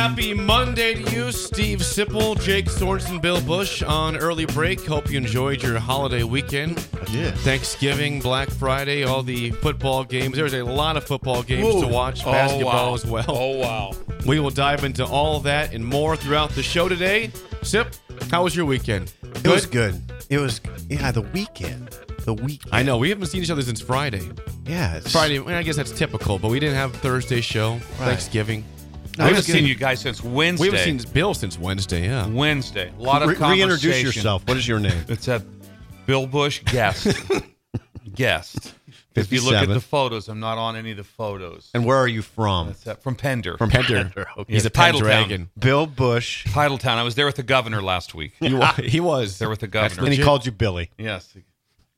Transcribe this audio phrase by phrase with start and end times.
[0.00, 4.82] Happy Monday to you, Steve Sipple, Jake Sorensen, Bill Bush on early break.
[4.86, 6.88] Hope you enjoyed your holiday weekend.
[6.98, 7.34] I did.
[7.40, 10.36] Thanksgiving, Black Friday, all the football games.
[10.36, 13.26] There's a lot of football games to watch, oh, basketball as well.
[13.28, 13.92] Oh wow.
[14.26, 17.30] We will dive into all that and more throughout the show today.
[17.62, 17.94] Sip,
[18.30, 19.12] how was your weekend?
[19.22, 20.00] It was good.
[20.30, 21.12] It was yeah.
[21.12, 21.90] The weekend.
[22.20, 22.74] The weekend.
[22.74, 24.30] I know we haven't seen each other since Friday.
[24.64, 24.96] Yeah.
[24.96, 28.64] It's, Friday, I guess that's typical, but we didn't have Thursday show, Thanksgiving.
[29.20, 30.70] I haven't seen you guys since Wednesday.
[30.70, 32.04] We haven't seen Bill since Wednesday.
[32.04, 32.26] Yeah.
[32.28, 32.92] Wednesday.
[32.98, 34.46] A lot of Re- reintroduce yourself.
[34.46, 35.04] What is your name?
[35.08, 35.44] It's a
[36.06, 37.16] Bill Bush guest.
[38.14, 38.74] guest.
[39.14, 41.70] If you look at the photos, I'm not on any of the photos.
[41.74, 42.68] And where are you from?
[42.68, 43.58] That's that from Pender.
[43.58, 44.04] From Pender.
[44.04, 44.52] Pender, okay.
[44.52, 45.50] He's a Title Pendragon.
[45.58, 46.96] Bill Bush, Titletown.
[46.96, 48.34] I was there with the governor last week.
[48.38, 48.76] He was.
[48.76, 49.38] He was.
[49.38, 50.06] There with the That's governor.
[50.10, 51.34] and he called you Billy, Yes.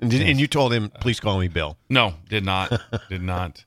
[0.01, 2.81] and, did, and you told him, "Please call me Bill." No, did not.
[3.11, 3.65] did not.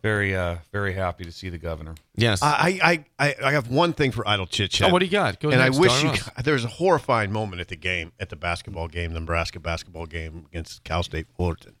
[0.00, 1.94] Very, uh, very happy to see the governor.
[2.16, 2.42] Yes.
[2.42, 4.88] I I I, I have one thing for idle chit chat.
[4.88, 5.38] oh, what do you got?
[5.38, 6.08] Go and I wish you.
[6.10, 6.28] us.
[6.42, 10.06] There was a horrifying moment at the game, at the basketball game, the Nebraska basketball
[10.06, 11.76] game against Cal State Fullerton,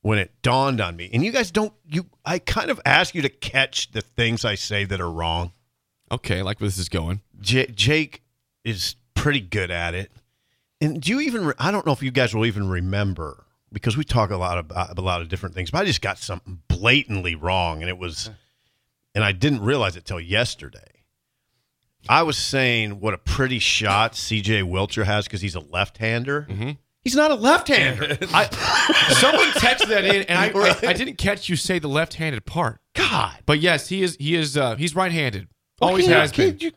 [0.00, 1.10] when it dawned on me.
[1.12, 1.72] And you guys don't.
[1.86, 5.52] You, I kind of ask you to catch the things I say that are wrong.
[6.10, 7.20] Okay, like where this is going.
[7.40, 8.22] J- Jake
[8.64, 10.10] is pretty good at it.
[10.80, 11.44] And do you even?
[11.46, 14.58] Re- I don't know if you guys will even remember because we talk a lot
[14.58, 15.70] about a lot of different things.
[15.70, 18.30] But I just got something blatantly wrong, and it was,
[19.14, 21.04] and I didn't realize it till yesterday.
[22.08, 24.62] I was saying what a pretty shot C.J.
[24.62, 26.48] Wilcher has because he's a left-hander.
[27.04, 28.18] He's not a left-hander.
[28.32, 28.44] I,
[29.20, 32.80] someone texted that in, and I, I, I didn't catch you say the left-handed part.
[32.94, 34.16] God, But yes, he is.
[34.20, 34.56] He is.
[34.56, 35.48] Uh, he's right-handed.
[35.80, 36.58] Well, Always has been.
[36.60, 36.70] you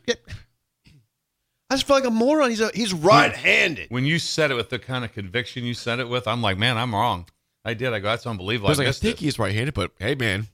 [1.70, 2.50] I just feel like a moron.
[2.50, 3.90] He's a, he's right-handed.
[3.90, 6.58] When you said it with the kind of conviction you said it with, I'm like,
[6.58, 7.26] man, I'm wrong.
[7.64, 7.92] I did.
[7.92, 8.68] I go, that's unbelievable.
[8.68, 9.24] I was like, I missed think it.
[9.24, 10.46] he's right-handed, but hey, man,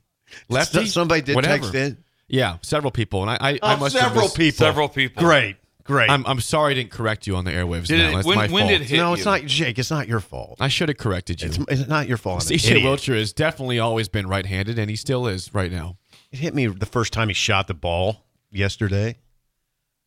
[0.49, 0.85] lefty.
[0.87, 1.57] Somebody did whatever.
[1.63, 1.97] text in.
[2.27, 4.57] Yeah, several people, and I, I, I Oh, must several mis- people.
[4.57, 5.21] Several people.
[5.21, 6.09] Great, great.
[6.09, 7.85] I'm, I'm sorry I didn't correct you on the airwaves.
[7.85, 8.17] Did now.
[8.19, 8.69] it- when- my when fault.
[8.69, 9.25] did it hit no, it's you?
[9.25, 9.77] not Jake.
[9.77, 10.57] It's not your fault.
[10.59, 11.49] I should have corrected you.
[11.49, 12.49] It's, it's not your fault.
[12.49, 12.81] I'm CJ.
[12.81, 15.97] Wilcher has definitely always been right-handed, and he still is right now.
[16.31, 19.17] It hit me the first time he shot the ball yesterday.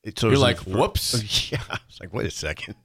[0.06, 1.50] It, so You're like, the whoops.
[1.52, 2.76] Yeah, I was like, wait a second.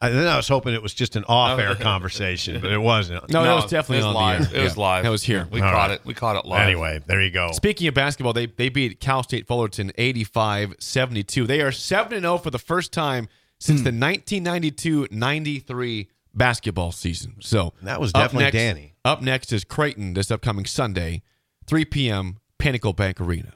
[0.00, 1.32] I, then I was hoping it was just an oh.
[1.34, 3.28] off-air conversation, but it wasn't.
[3.30, 4.50] No, No, that was definitely it was on live.
[4.50, 4.60] the air.
[4.62, 5.04] It was Yeah, live.
[5.04, 5.46] It was here.
[5.50, 5.90] We All caught right.
[5.92, 6.00] it.
[6.04, 6.62] We caught it live.
[6.62, 7.52] Anyway, there you go.
[7.52, 11.46] Speaking of basketball, they, they beat Cal State Fullerton 85 72.
[11.46, 13.28] They are 7 0 for the first time
[13.60, 13.84] since hmm.
[13.84, 17.36] the 1992 93 basketball season.
[17.40, 18.94] So That was up definitely next- Danny.
[19.04, 21.22] Up next is Creighton this upcoming Sunday,
[21.66, 23.52] 3 p.m., Pinnacle Bank Arena.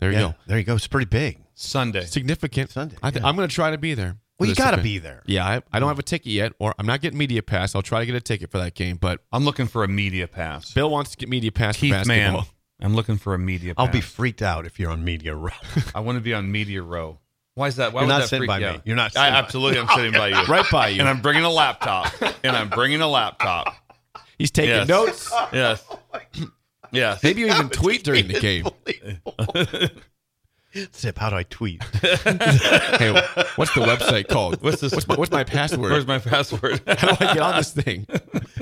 [0.00, 0.34] There you Yeah, go.
[0.46, 0.74] there you go.
[0.74, 1.38] It's pretty big.
[1.60, 2.04] Sunday.
[2.04, 2.70] Significant.
[2.70, 3.28] Sunday, I th- yeah.
[3.28, 4.16] I'm going to try to be there.
[4.38, 5.22] Well, you got to be there.
[5.26, 7.74] Yeah, I, I don't have a ticket yet, or I'm not getting media pass.
[7.74, 10.28] I'll try to get a ticket for that game, but I'm looking for a media
[10.28, 10.72] pass.
[10.72, 12.32] Bill wants to get media pass for Keith basketball.
[12.42, 12.44] Mann.
[12.80, 13.84] I'm looking for a media pass.
[13.84, 15.50] I'll be freaked out if you're on media row.
[15.94, 17.18] I want to be on media row.
[17.56, 17.92] Why is that?
[17.92, 18.66] Why You're would not that sitting by you?
[18.74, 18.80] me.
[18.84, 19.78] You're not I, sitting by- absolutely.
[19.80, 20.44] I'm sitting by you.
[20.48, 21.00] Right by you.
[21.00, 22.12] And I'm bringing a laptop.
[22.44, 23.74] and I'm bringing a laptop.
[24.38, 24.86] He's taking Yes.
[24.88, 25.32] notes.
[25.52, 25.84] Yes.
[25.90, 25.98] Oh
[26.92, 27.20] yes.
[27.24, 28.66] Maybe you even tweet during the game.
[30.92, 31.82] Sip, how do I tweet?
[32.02, 33.12] hey,
[33.56, 34.62] what's the website called?
[34.62, 34.92] What's this?
[34.92, 35.90] What's my, what's my password?
[35.90, 36.82] Where's my password?
[36.86, 38.06] How do I get on this thing?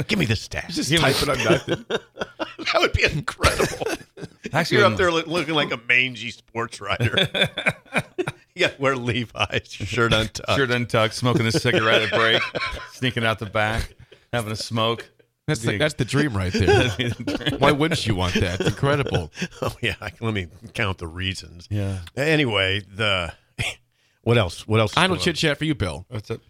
[0.07, 0.69] Give me the stats.
[0.69, 1.85] Just type it on nothing.
[1.89, 3.87] that would be incredible.
[4.53, 7.29] Actually, You're up there look, looking like a mangy sports writer.
[8.55, 10.57] you got to wear Levi's, shirt untucked.
[10.57, 12.41] shirt untucked, smoking a cigarette at break,
[12.93, 13.95] sneaking out the back,
[14.33, 15.11] having a smoke.
[15.47, 16.91] That's the, that's the dream right there.
[17.59, 18.61] Why wouldn't you want that?
[18.61, 19.33] It's incredible.
[19.63, 21.67] Oh yeah, I let me count the reasons.
[21.71, 22.01] Yeah.
[22.17, 23.33] Anyway, the
[24.23, 24.67] what else?
[24.67, 24.93] What else?
[24.93, 26.05] is I don't chit chat for you, Bill.
[26.11, 26.41] That's it?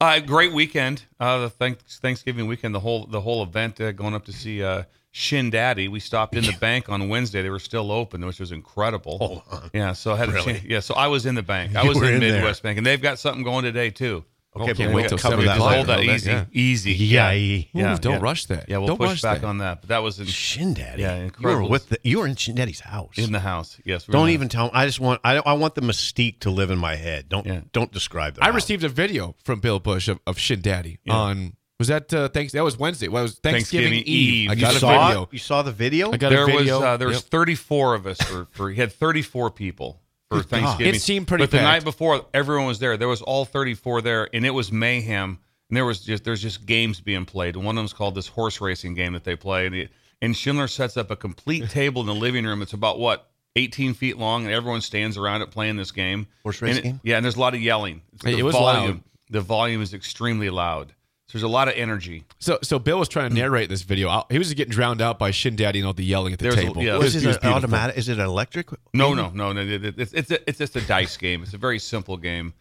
[0.00, 1.04] Uh, great weekend.
[1.20, 4.62] Uh, the thanks, Thanksgiving weekend, the whole the whole event, uh, going up to see
[4.62, 5.88] uh, Shin Daddy.
[5.88, 7.42] We stopped in the bank on Wednesday.
[7.42, 9.18] They were still open, which was incredible.
[9.18, 9.70] Hold on.
[9.74, 11.76] Yeah, so I had a chance- yeah, so I was in the bank.
[11.76, 12.32] I You was were in, in there.
[12.34, 14.24] Midwest Bank, and they've got something going today too.
[14.56, 15.74] Okay, Can't but wait we'll till cover that o'clock.
[15.74, 16.44] Hold that Hold that, easy, yeah.
[16.52, 16.92] easy.
[16.92, 18.18] Yeah, Ooh, Yeah, don't yeah.
[18.20, 18.68] rush that.
[18.68, 19.46] Yeah, we'll don't push rush back that.
[19.46, 19.82] on that.
[19.82, 21.02] But that was in, Shin Daddy.
[21.02, 21.68] Yeah, You were incredible.
[21.68, 23.18] with the, you were in Shin Daddy's house.
[23.18, 23.78] in the house.
[23.84, 24.08] Yes.
[24.08, 24.70] we don't in the- even tell.
[24.72, 25.20] I just want.
[25.22, 27.28] I, I want the mystique to live in my head.
[27.28, 27.60] Don't Yeah.
[27.72, 28.42] don't describe that.
[28.42, 28.54] I house.
[28.54, 32.52] received a video from Bill Bush of, of Shin Daddy on was that uh, thanks
[32.54, 33.06] that was Wednesday.
[33.08, 34.34] Well, it was Thanksgiving, Thanksgiving Eve.
[34.34, 34.50] Eve.
[34.50, 35.22] I got You a saw video.
[35.24, 35.28] it?
[35.32, 36.10] You saw the video?
[36.10, 36.76] I got there a video.
[36.78, 37.24] was uh, there was Yep.
[37.30, 40.00] 34 of us for, for he had 34 people
[40.30, 40.80] for Good God.
[40.80, 41.50] It seemed pretty good.
[41.52, 42.96] But the night before, everyone was there.
[42.96, 45.38] There was all 34 there, and it was mayhem.
[45.70, 47.54] And there was just there's just games being played.
[47.56, 49.66] And one of them's called this horse racing game that they play.
[49.66, 49.90] And, it,
[50.22, 52.62] and Schindler sets up a complete table in the living room.
[52.62, 56.26] It's about what 18 feet long, and everyone stands around it playing this game.
[56.42, 57.00] Horse And racing it- game?
[57.02, 58.02] Yeah, and there's a lot of yelling.
[58.14, 59.02] It's It the was volume, loud.
[59.30, 60.94] The volume is extremely loud.
[61.28, 62.24] So there's a lot of energy.
[62.38, 64.08] So so Bill was trying to narrate this video.
[64.08, 66.44] I- He was getting drowned out by Shin Daddy and all the yelling at the
[66.44, 66.82] There's- table.
[66.82, 66.94] yeah.
[66.94, 67.98] It Was was- it it an automatic?
[67.98, 68.68] Is it electric?
[68.94, 69.60] No, no, no, no.
[69.60, 71.42] it- it- It's it's a, it's just a dice game.
[71.42, 72.54] It's a very simple game.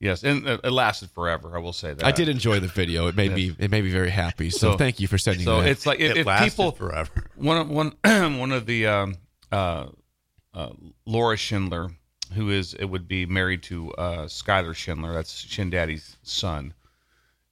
[0.00, 1.54] Yes, and it it lasted forever.
[1.54, 2.04] I will say that.
[2.04, 3.06] I did enjoy the video.
[3.08, 4.48] It made me it made me very happy.
[4.50, 5.44] So, So- thank you for sending it.
[5.44, 5.68] So that.
[5.70, 7.10] it's like if, It if lasted people forever.
[7.36, 7.92] one of one
[8.38, 9.16] one of the um,
[9.52, 9.86] uh,
[10.54, 10.70] uh,
[11.04, 11.90] Laura Schindler,
[12.32, 15.12] who is it would be married to uh, Skylar Schindler.
[15.12, 16.72] That's Shin Daddy's son.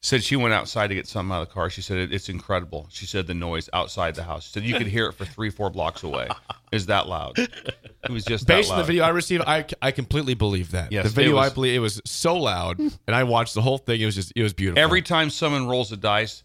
[0.05, 1.71] Said she went outside to get something out of the car.
[1.71, 2.89] She said it, it's incredible.
[2.91, 4.45] She said the noise outside the house.
[4.47, 6.27] She said you could hear it for three, four blocks away.
[6.73, 7.39] Is that loud?
[7.39, 10.91] It was just that Based on the video I received, I, I completely believe that.
[10.91, 13.79] Yes, the video was- I believe it was so loud, and I watched the whole
[13.79, 14.01] thing.
[14.01, 14.83] It was just it was beautiful.
[14.83, 16.43] Every time someone rolls a dice,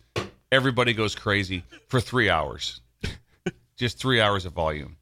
[0.52, 2.82] everybody goes crazy for three hours.
[3.76, 4.98] Just three hours of volume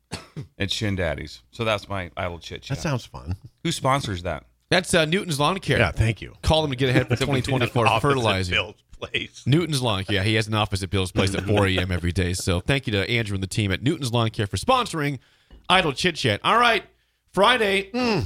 [0.57, 1.41] at Shin Daddy's.
[1.51, 3.35] So that's my idle chit That sounds fun.
[3.63, 4.45] Who sponsors that?
[4.69, 5.77] That's uh, Newton's Lawn Care.
[5.79, 6.33] Yeah, thank you.
[6.41, 8.53] Call them to get ahead for 2024 Office fertilizing.
[8.55, 9.43] Bill's place.
[9.45, 10.15] Newton's Lawn Care.
[10.17, 11.91] Yeah, he has an office at Bill's place at 4 a.m.
[11.91, 12.33] every day.
[12.33, 15.19] So thank you to Andrew and the team at Newton's Lawn Care for sponsoring
[15.69, 16.39] Idle Chit Chat.
[16.43, 16.83] All right,
[17.31, 18.25] Friday Mm.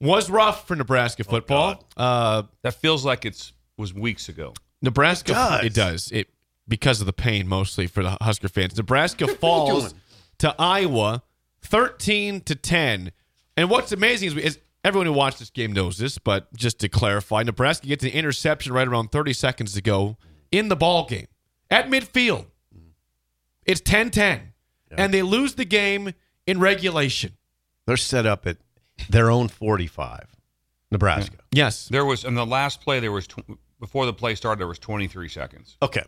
[0.00, 1.84] was rough for Oh, Nebraska football.
[1.96, 4.52] uh, That feels like it's was weeks ago.
[4.82, 5.64] Nebraska, It does.
[5.64, 6.12] it does.
[6.12, 6.28] It
[6.68, 8.76] because of the pain mostly for the Husker fans.
[8.76, 9.92] Nebraska falls
[10.38, 11.22] to Iowa,
[11.62, 13.12] thirteen to ten.
[13.56, 16.78] And what's amazing is, we, is everyone who watched this game knows this, but just
[16.80, 20.16] to clarify, Nebraska gets an interception right around thirty seconds to go
[20.50, 21.26] in the ball game
[21.70, 22.46] at midfield.
[23.64, 24.40] It's 10-10.
[24.90, 26.12] and they lose the game
[26.46, 27.36] in regulation.
[27.86, 28.56] They're set up at
[29.08, 30.26] their own 45,
[30.90, 31.36] Nebraska.
[31.52, 32.98] Yes, There was in the last play.
[33.00, 33.38] There was tw-
[33.78, 34.58] before the play started.
[34.60, 35.76] There was 23 seconds.
[35.82, 36.02] Okay.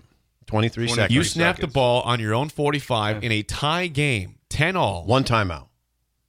[0.46, 1.14] 23 Twenty- seconds.
[1.14, 5.04] you Three snap the ball on your own forty-five in a tie game, ten all.
[5.06, 5.68] One timeout.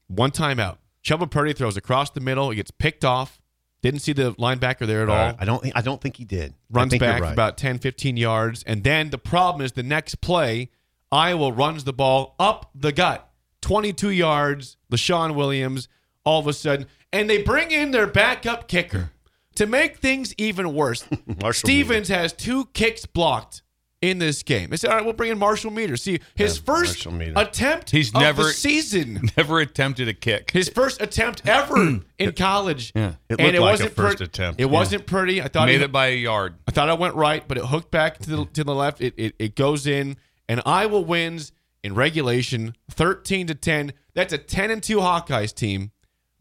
[0.07, 0.77] One timeout.
[1.03, 2.49] Chuba Purdy throws across the middle.
[2.49, 3.41] He gets picked off.
[3.81, 5.35] Didn't see the linebacker there at all.
[5.37, 6.53] I don't think I don't think he did.
[6.69, 7.33] Runs back right.
[7.33, 8.63] about 10, 15 yards.
[8.63, 10.69] And then the problem is the next play,
[11.11, 13.29] Iowa runs the ball up the gut.
[13.61, 15.89] 22 yards, Leshon Williams,
[16.23, 16.85] all of a sudden.
[17.11, 19.11] And they bring in their backup kicker
[19.55, 21.05] to make things even worse.
[21.51, 23.62] Stevens has two kicks blocked
[24.03, 24.69] in this game.
[24.69, 25.95] They said, all right, we'll bring in Marshall Meeder.
[25.95, 29.29] See, his Yeah, first attempt He's of never- the season.
[29.37, 30.51] Never attempted a kick.
[30.51, 32.91] His first attempt ever in college.
[32.93, 33.13] Yeah.
[33.29, 34.59] It And looked like a wasn't first pre- attempt.
[34.59, 34.69] It Yeah.
[34.71, 35.41] wasn't pretty.
[35.41, 36.55] I thought Made he, it by a yard.
[36.67, 38.99] I thought I went right, but it hooked back to the to the left.
[38.99, 40.17] It it, it goes in,
[40.49, 43.93] and Iowa wins in regulation, thirteen to ten.
[44.13, 45.91] That's a ten and two Hawkeyes team.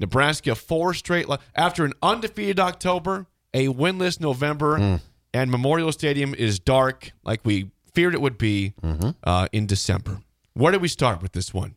[0.01, 4.97] Nebraska four straight after an undefeated October, a winless November, Hmm.
[5.35, 9.11] And Memorial Stadium is dark like we feared it would be Mm-hmm.
[9.25, 10.21] uh, in December.
[10.55, 11.75] Where do we start with this one?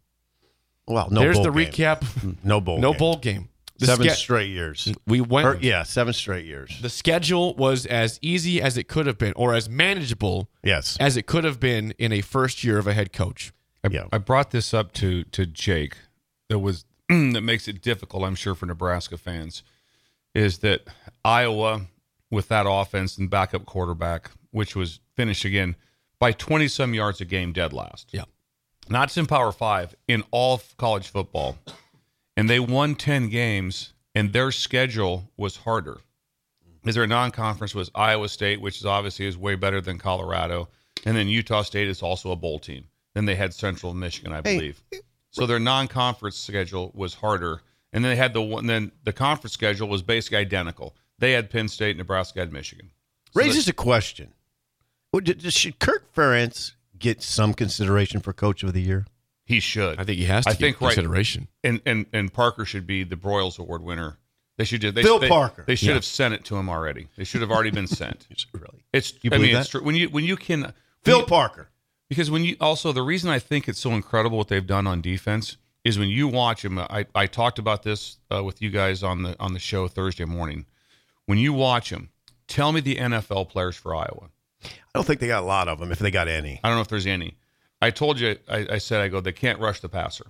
[0.88, 1.72] Well, no There's bowl the game.
[1.72, 2.38] recap.
[2.44, 2.78] No bowl.
[2.80, 3.00] no game.
[3.00, 3.50] bowl game.
[3.78, 4.94] The Seven ske- straight years.
[5.06, 5.48] We went.
[5.48, 6.78] Or, yeah, seven straight years.
[6.82, 10.96] The schedule was as easy as it could have been, or as manageable Yes.
[11.00, 13.52] as it could have been in a first year of a head coach.
[13.84, 14.06] I, Yeah.
[14.14, 15.98] I brought this up to to Jake.
[16.48, 19.62] That was that makes it difficult, I'm sure, for Nebraska fans,
[20.34, 20.88] is that
[21.26, 21.88] Iowa
[22.32, 25.76] with that offense and backup quarterback, which was finished again
[26.20, 28.10] by 20 some yards a game, dead last.
[28.12, 28.24] Yeah.
[28.90, 31.58] Not in Power Five in all college football.
[32.38, 35.98] and they won 10 games, and their schedule was harder.
[36.82, 40.68] Because their non-conference was Iowa State, which is obviously is way better than Colorado,
[41.06, 42.86] and then Utah State is also a bowl team.
[43.14, 44.58] Then they had Central Michigan, I Hey.
[44.58, 44.84] believe.
[45.32, 48.68] So their non-conference schedule was harder, and then they had the one.
[48.68, 50.96] Then the conference schedule was basically identical.
[51.20, 52.92] They had Penn State, Nebraska had Michigan.
[53.34, 54.34] So Raises a question.
[55.14, 59.06] Would- Should Kirk Ferentz get some consideration for Coach of the Year?
[59.46, 60.00] He should.
[60.00, 61.48] I think he has to I get think right- consideration.
[61.64, 64.18] and and and Parker should be the Broyles Award winner.
[64.58, 64.90] They should do.
[64.92, 65.64] They, Phil they- Parker.
[65.68, 65.94] They should Yeah.
[65.96, 67.10] have sent it to him already.
[67.18, 68.28] They should have already been sent.
[68.54, 68.84] Really?
[68.92, 69.14] It's.
[69.22, 69.78] You I believe mean, it's that?
[69.78, 69.86] true.
[69.86, 70.74] When you when you can.
[71.04, 71.70] Phil you- Parker.
[72.10, 75.02] because when you also the reason I think it's so incredible what they've done on
[75.02, 76.80] defense is when you watch them.
[76.80, 80.26] I, I talked about this uh, with you guys on the on the show Thursday
[80.26, 80.66] morning.
[81.26, 82.10] When you watch them,
[82.48, 84.30] tell me the NFL players for Iowa.
[84.64, 86.60] I don't think they got a lot of them, if they got any.
[86.64, 87.38] I don't know if there's any.
[87.82, 88.38] I told you.
[88.50, 89.20] I, I said I go.
[89.22, 90.26] They can't rush the passer.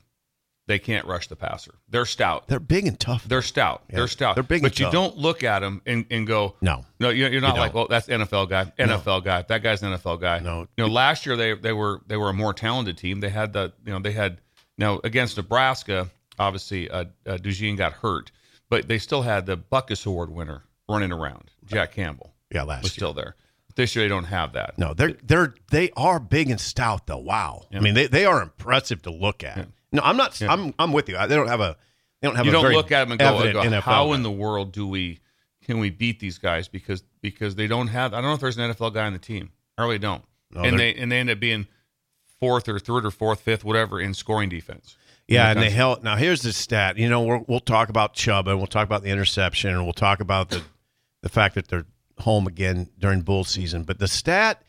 [0.68, 1.76] They can't rush the passer.
[1.90, 2.48] They're stout.
[2.48, 3.24] They're big and tough.
[3.28, 3.84] They're stout.
[3.88, 4.34] Yeah, They're stout.
[4.34, 4.94] they're big But you tough.
[4.94, 6.84] don't look at them and, and go, No.
[7.00, 7.10] no.
[7.10, 9.44] You're, you're not You like, well, that's NFL guy, NFL guy.
[9.44, 10.40] That guy's an NFL guy.
[10.40, 10.62] No.
[10.76, 13.20] You know, last year they they were they were a more talented team.
[13.20, 14.42] They had the you know they had
[14.78, 16.10] now against Nebraska.
[16.40, 17.38] Obviously, uh, uh,
[17.78, 18.32] got hurt,
[18.70, 21.52] but they still had the Butkus Award winner running around.
[21.66, 22.96] Jack Campbell Yeah, last was year.
[23.00, 23.36] still there.
[23.76, 24.78] This year they don't have that.
[24.78, 27.18] No, they're they're they are big and stout though.
[27.18, 27.66] Wow.
[27.74, 29.68] I mean, they, they are impressive to look at.
[29.92, 30.42] No, I'm not.
[30.42, 31.18] I'm I'm with you.
[31.18, 31.76] I- They don't have a.
[32.22, 32.46] They don't have.
[32.46, 34.16] you a don't look at them and go, go, NFL how guy.
[34.16, 35.20] in the world do we
[35.64, 38.58] can we beat these guys because because they don't have I don't know if there's
[38.58, 39.52] an NFL guy on the team.
[39.78, 40.24] I really don't.
[40.52, 41.68] No, and they're- and they end up being
[42.40, 44.96] fourth or third or fourth, fifth, whatever in scoring defense.
[45.28, 46.04] Yeah, and they held.
[46.04, 46.98] Now here's the stat.
[46.98, 49.94] You know, we're, we'll talk about Chubb and we'll talk about the interception and we'll
[49.94, 50.62] talk about the
[51.26, 51.88] the fact that they're
[52.20, 53.82] home again during bull season.
[53.82, 54.62] But the stat,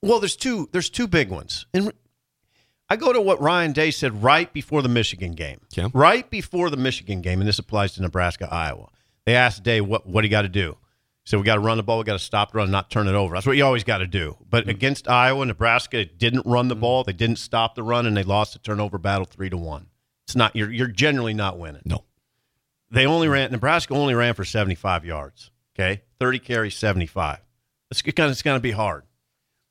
[0.00, 0.66] well, there's two.
[0.72, 1.66] There's two big ones.
[1.74, 1.92] And
[2.88, 5.60] I go to what Ryan Day said right before the Michigan game.
[5.76, 5.88] Yeah.
[5.92, 8.88] Right before the Michigan game, and this applies to Nebraska, Iowa.
[9.26, 10.78] They asked Day, "What what do you got to do?"
[11.22, 11.98] He said, "We got to run the ball.
[11.98, 13.34] We got to stop the run, not turn it over.
[13.34, 14.70] That's what you always got to do." But mm-hmm.
[14.70, 16.80] against Iowa, Nebraska didn't run the mm-hmm.
[16.80, 17.04] ball.
[17.04, 19.88] They didn't stop the run, and they lost the turnover battle three to one.
[20.26, 21.82] It's not you're you're generally not winning.
[21.84, 22.04] No.
[22.90, 25.50] They only ran Nebraska only ran for 75 yards.
[25.78, 27.38] Okay, 30 carries, 75.
[27.90, 29.04] It's gonna it's gonna be hard.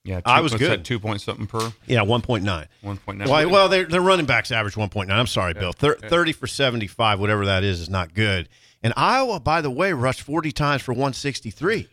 [0.06, 0.72] Yeah, I was what's good.
[0.80, 2.68] That two point something per Yeah, 1.9.
[2.82, 3.30] one point nine.
[3.30, 5.10] Well, well, their their running backs average 1.9.
[5.10, 5.72] I'm sorry, Bill.
[5.72, 8.50] Thir- 30 for 75, whatever that is, is not good.
[8.82, 11.88] And Iowa, by the way, rushed 40 times for 163.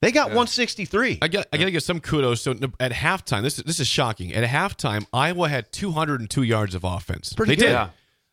[0.00, 1.18] They got 163.
[1.20, 2.40] I got I got to give some kudos.
[2.40, 4.32] So at halftime, this is this is shocking.
[4.32, 7.34] At halftime, Iowa had 202 yards of offense.
[7.34, 7.68] Pretty they good.
[7.68, 7.90] did.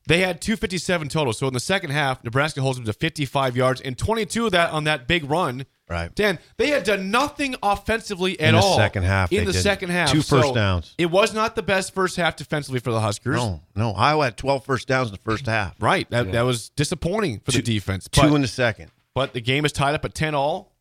[0.09, 0.15] Yeah.
[0.17, 1.33] They had 257 total.
[1.33, 4.71] So in the second half, Nebraska holds them to 55 yards and 22 of that
[4.71, 5.65] on that big run.
[5.89, 6.13] Right.
[6.13, 8.59] Dan, they had done nothing offensively at all.
[8.59, 9.63] In the all second half, In they the didn't.
[9.63, 10.93] second half, Two first So downs.
[10.99, 13.37] It was not the best first half defensively for the Huskers.
[13.37, 13.91] No, no.
[13.93, 15.75] Iowa had 12 first downs in the first half.
[15.81, 16.07] Right.
[16.11, 18.07] That, that was disappointing for the defense.
[18.11, 18.91] Two in the second.
[19.15, 20.75] but the game is tied up at 10 all.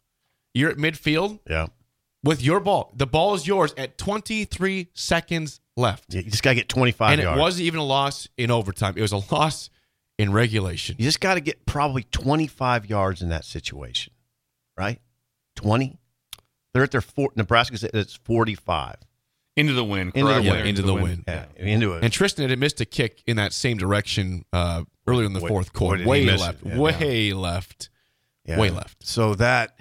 [0.53, 1.69] You're at midfield Yeah.
[2.25, 2.93] With your ball.
[2.97, 6.13] The ball is yours at 23 seconds left.
[6.15, 7.39] You just got to get 25 and yards.
[7.39, 8.95] it wasn't even a loss in overtime.
[8.97, 9.71] It was a loss
[10.19, 10.97] in regulation.
[10.99, 14.13] You just got to get probably 25 yards in that situation,
[14.77, 15.01] right?
[15.57, 15.99] 20.
[16.75, 17.31] They're at their four.
[17.37, 18.97] Nebraska's at its 45.
[19.57, 20.09] into the win.
[20.15, 20.45] Into the correct?
[20.45, 20.55] win.
[20.59, 21.25] Yeah, into the win.
[21.27, 22.05] Yeah, into it.
[22.05, 25.49] And Tristan had missed a kick in that same direction uh, earlier in the Wait,
[25.49, 25.97] fourth boy, quarter.
[25.99, 26.65] did he Way miss left.
[26.65, 26.79] Yeah.
[26.79, 27.91] way left.
[28.45, 28.59] Yeah.
[28.59, 29.05] Way left.
[29.07, 29.78] So that,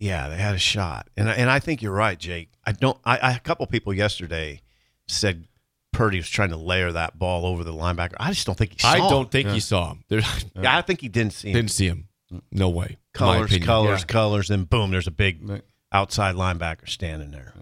[0.00, 2.48] yeah, they had a shot, and I- and I think you're right, Jake.
[2.66, 2.98] I don't.
[3.04, 4.60] I, I a couple people yesterday
[5.06, 5.46] said
[5.92, 8.14] Purdy was trying to layer that ball over the linebacker.
[8.18, 8.88] I just don't think he saw.
[8.90, 10.04] I don't think he saw him.
[10.08, 10.20] There,
[10.60, 11.54] Yeah, I think he didn't see him.
[11.54, 12.08] didn't see him.
[12.50, 12.96] No way.
[13.12, 14.06] colors, colors, Yeah.
[14.06, 17.52] colors, and boom, there's a big outside linebacker standing there.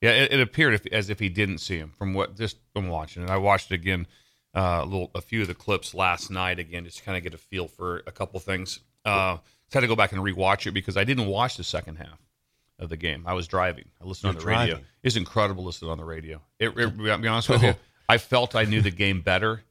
[0.00, 2.88] Yeah, it, it appeared if, as if he didn't see him from what just from
[2.88, 3.30] watching it.
[3.30, 4.06] I watched it again,
[4.54, 7.22] uh, a little, a few of the clips last night again, just to kind of
[7.22, 8.80] get a feel for a couple things.
[9.04, 11.96] Uh, just had to go back and rewatch it because I didn't watch the second
[11.96, 12.18] half
[12.78, 13.24] of the game.
[13.26, 13.86] I was driving.
[14.00, 14.80] I listened on You're the radio.
[15.02, 16.40] It's incredible listening on the radio.
[16.58, 17.74] It, it, I'll be honest with you,
[18.08, 19.62] I felt I knew the game better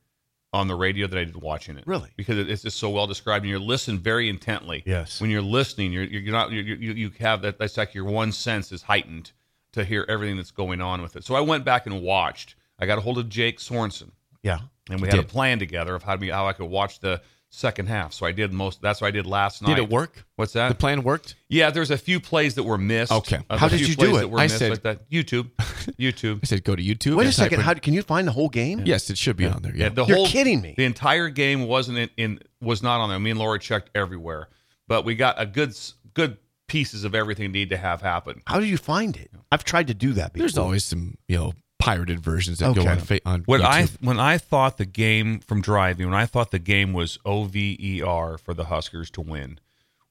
[0.53, 1.85] on the radio than I did watching it.
[1.85, 2.09] Really?
[2.15, 4.83] Because it's just so well described, and you're listening very intently.
[4.85, 5.19] Yes.
[5.19, 7.59] When you're listening, you're you're not you you have that.
[7.59, 9.31] That's like your one sense is heightened
[9.73, 11.25] to hear everything that's going on with it.
[11.25, 12.55] So I went back and watched.
[12.79, 14.11] I got a hold of Jake Sorensen,
[14.43, 14.59] Yeah,
[14.89, 17.21] and we had a plan together of how to be how I could watch the
[17.51, 18.11] second half.
[18.13, 18.81] So I did most.
[18.81, 19.75] That's what I did last night.
[19.75, 20.25] Did it work?
[20.35, 20.69] What's that?
[20.69, 21.35] The plan worked?
[21.49, 23.11] Yeah, there's a few plays that were missed.
[23.11, 23.39] Okay.
[23.49, 24.19] Uh, How did you do it?
[24.21, 25.09] That were I missed said- like that.
[25.09, 25.51] YouTube,
[25.99, 26.39] YouTube.
[26.43, 27.15] I said go to YouTube.
[27.15, 27.61] Wait a second.
[27.61, 28.81] How can you find the whole game?
[28.85, 29.75] yes, it should be on there.
[29.75, 29.83] Yeah.
[29.85, 30.73] Yeah, the You're whole kidding me.
[30.77, 33.19] The entire game wasn't in, in was not on there.
[33.19, 34.49] Me and Laura checked everywhere,
[34.87, 35.77] but we got a good
[36.13, 36.37] good
[36.67, 38.41] pieces of everything need to have happen.
[38.47, 39.29] How did you find it?
[39.51, 40.41] I've tried to do that before.
[40.43, 42.89] There's always some, you know, pirated versions that go Okay.
[42.91, 46.51] on, fa- on What I when I thought the game from driving, when I thought
[46.51, 49.59] the game was OVER for the Huskers to win,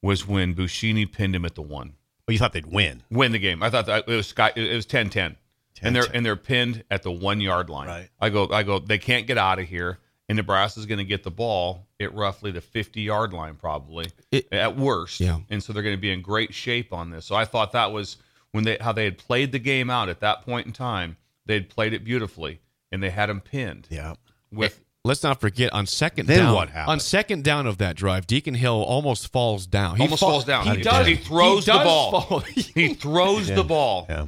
[0.03, 1.95] was when Buschini pinned him at the one.
[2.27, 3.03] Well, you thought they'd win.
[3.11, 3.63] Win the game.
[3.63, 5.37] I thought that it was sky it was 10-10.
[5.83, 7.89] And they're and they're pinned at the one yard line.
[7.89, 8.09] Right.
[8.21, 9.99] I go I go, they can't get out of here.
[10.29, 14.07] And Nebraska's gonna get the ball at roughly the fifty yard line, probably.
[14.31, 15.21] It- at worst.
[15.21, 15.41] Yeah.
[15.51, 17.27] And so they're gonna be in great shape on this.
[17.27, 18.17] So I thought that was
[18.53, 21.17] when they how they had played the game out at that point in time,
[21.47, 22.61] they had played it beautifully
[22.93, 24.15] and they had him pinned Yeah.
[24.51, 26.55] with Let's not forget on second Then down.
[26.55, 26.93] what happened?
[26.93, 29.97] On second down of that drive, Deacon Hill almost falls down.
[29.97, 30.65] He Almost fall- falls down.
[30.67, 31.07] He He does.
[31.07, 31.19] did.
[31.19, 32.39] He throws the does ball.
[32.75, 34.07] he throws the ball.
[34.09, 34.27] Yeah.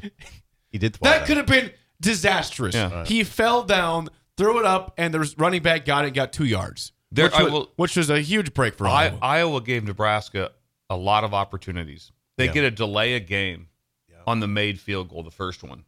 [0.71, 0.99] He did.
[0.99, 2.75] fall that could have been disastrous.
[2.75, 3.07] Yeah.
[3.07, 6.93] He fell down, threw it up, and the running back got it, got two yards.
[7.11, 9.19] There- which, was, will- which was a huge break for I, Iowa.
[9.23, 10.53] Iowa gave Nebraska
[10.91, 12.13] a lot of opportunities.
[12.37, 12.53] They Yeah.
[12.53, 13.69] get a delay a game
[14.27, 15.85] on the made field goal, the first one.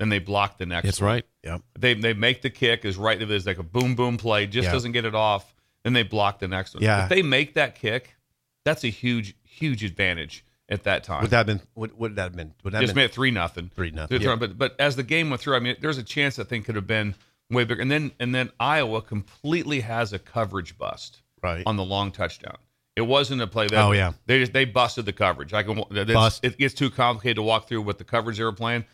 [0.00, 1.10] Then they block the next That's one.
[1.10, 1.26] right.
[1.44, 1.58] Yeah.
[1.78, 3.18] They they make the kick is right.
[3.18, 4.72] There's like a boom boom play, just Yeah.
[4.72, 5.54] doesn't get it off.
[5.84, 6.82] Then they block the next one.
[6.82, 7.04] Yeah.
[7.04, 8.16] If they make that kick,
[8.64, 11.20] that's a huge huge advantage at that time.
[11.22, 11.60] Would that have been?
[11.74, 12.54] Would, would that have been?
[12.64, 13.02] Would that just have been?
[13.02, 13.70] made it three nothing.
[13.76, 16.46] 3-0, They're- But but as the game went through, I mean, there's a chance that
[16.48, 17.14] thing could have been
[17.50, 17.82] way bigger.
[17.82, 21.62] And then and then Iowa completely has a coverage bust Right.
[21.66, 22.56] on the long touchdown.
[22.96, 23.82] It wasn't a play that.
[23.84, 24.12] Oh, yeah.
[24.26, 25.52] They just they busted the coverage.
[25.52, 25.78] I can.
[25.78, 26.44] it's- Bust.
[26.44, 28.88] It gets too complicated to walk through what the coverage they were playing, but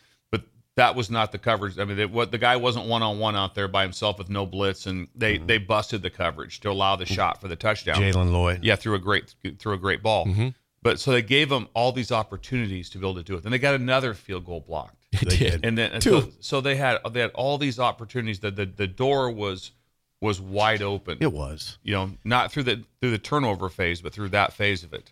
[0.76, 1.78] that was not the coverage.
[1.78, 4.28] I mean, it, what the guy wasn't one on one out there by himself with
[4.28, 5.47] no blitz, and they mm-hmm.
[5.47, 7.97] they busted the coverage to allow the shot for the touchdown.
[7.97, 8.62] Jaylen Lloyd.
[8.62, 10.26] Yeah, threw a great through a great ball.
[10.26, 10.49] Mm-hmm.
[10.83, 13.42] But so they gave them all these opportunities to be able to do it.
[13.42, 15.64] Then they got another field goal blocked, It did.
[15.64, 16.21] and then and Two.
[16.21, 18.40] so, so they had they had all these opportunities.
[18.40, 19.73] That the the door was
[20.21, 21.18] was wide open.
[21.21, 21.78] It was.
[21.83, 25.11] You know, not through the through the turnover phase, but through that phase of it.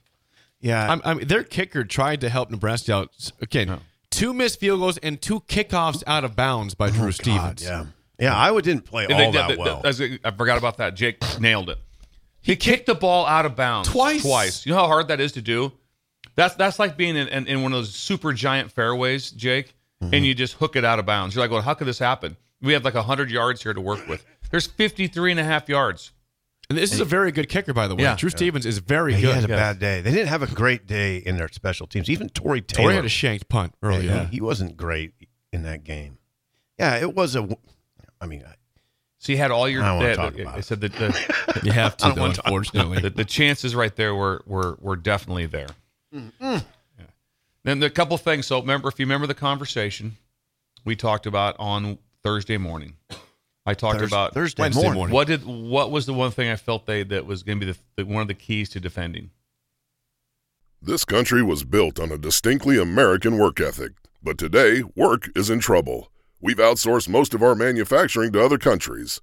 [0.60, 0.90] Yeah.
[0.90, 3.30] I'm, I mean, their kicker tried to help Nebraska out.
[3.40, 3.80] Again,
[4.16, 7.66] two missed field goals and two kickoffs out of bounds by Drew Stevens.
[7.66, 7.86] Oh, God,
[8.18, 8.26] yeah.
[8.30, 8.36] Yeah.
[8.36, 9.82] Iowa didn't play all did- that they- well.
[9.82, 10.94] they- I forgot about that.
[10.94, 11.78] Jake nailed it.
[12.40, 14.22] He kicked the ball out of bounds Twice.
[14.22, 14.66] Twice.
[14.66, 15.72] You know how hard that is to do.
[16.36, 20.12] That's that's like being in, in, in one of those super giant fairways, Jake, Mm-hmm.
[20.14, 21.34] and you just hook it out of bounds.
[21.34, 22.36] You're like, well, how could this happen?
[22.60, 24.26] We have like 100 yards here to work with.
[24.50, 26.10] There's 53 and a half yards.
[26.70, 28.02] And this is a very good kicker, by the way.
[28.04, 28.16] Yeah.
[28.16, 29.28] Drew Stevens is very he good.
[29.28, 30.00] He had a bad day.
[30.00, 32.08] They didn't have a great day in their special teams.
[32.08, 32.84] Even Tory Taylor.
[32.86, 34.26] Tory had a shanked punt early Yeah, on.
[34.28, 35.12] He wasn't great
[35.52, 36.18] in that game.
[36.78, 37.46] Yeah, it was a.
[38.20, 38.42] I mean,
[39.18, 39.82] So you had all your.
[39.82, 40.64] I don't wanna talk about I it.
[40.64, 43.00] said that the, You have to, though, want to talk unfortunately.
[43.00, 45.68] the, the chances right there were were were definitely there.
[46.14, 46.42] Mm-hmm.
[46.42, 46.60] Yeah.
[47.64, 48.46] Then the couple things.
[48.46, 50.16] So remember, if you remember the conversation
[50.84, 52.96] we talked about on Thursday morning,
[53.66, 54.98] I talked Thurs- about Thursday Wednesday morning.
[54.98, 55.14] morning.
[55.14, 57.72] What did what was the one thing I felt they that was going to be
[57.72, 59.30] the, the one of the keys to defending?
[60.82, 65.60] This country was built on a distinctly American work ethic, but today, work is in
[65.60, 66.10] trouble.
[66.42, 69.22] We've outsourced most of our manufacturing to other countries,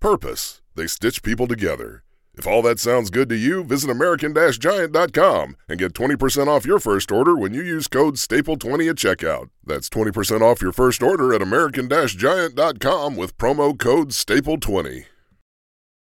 [0.00, 0.62] purpose.
[0.74, 2.04] They stitch people together.
[2.34, 7.10] If all that sounds good to you, visit American-Giant.com and get 20% off your first
[7.10, 9.50] order when you use code STAPLE20 at checkout.
[9.64, 15.06] That's 20% off your first order at American-Giant.com with promo code STAPLE20.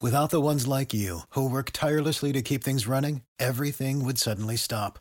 [0.00, 4.56] Without the ones like you, who work tirelessly to keep things running, everything would suddenly
[4.56, 4.98] stop.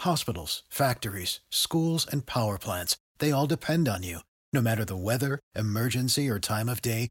[0.00, 4.20] Hospitals, factories, schools, and power plants, they all depend on you.
[4.52, 7.10] No matter the weather, emergency, or time of day,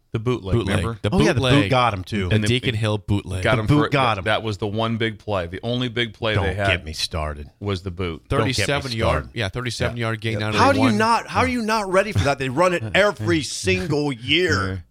[0.13, 0.77] The bootleg, bootleg.
[0.79, 0.99] remember?
[1.01, 2.27] The oh yeah, the boot got him too.
[2.27, 3.43] The And the- Deacon Hill bootleg.
[3.43, 4.23] got The him boot for, got that- him.
[4.25, 5.47] That was the one big play.
[5.47, 7.49] The only big play Don't they had get me started.
[7.61, 8.27] was the boot.
[8.27, 9.29] Don't get me 37 yard.
[9.33, 11.27] Yeah, 37 yard gain out of How the do you not?
[11.27, 12.39] How are you not ready for that?
[12.39, 14.83] They run it every single year.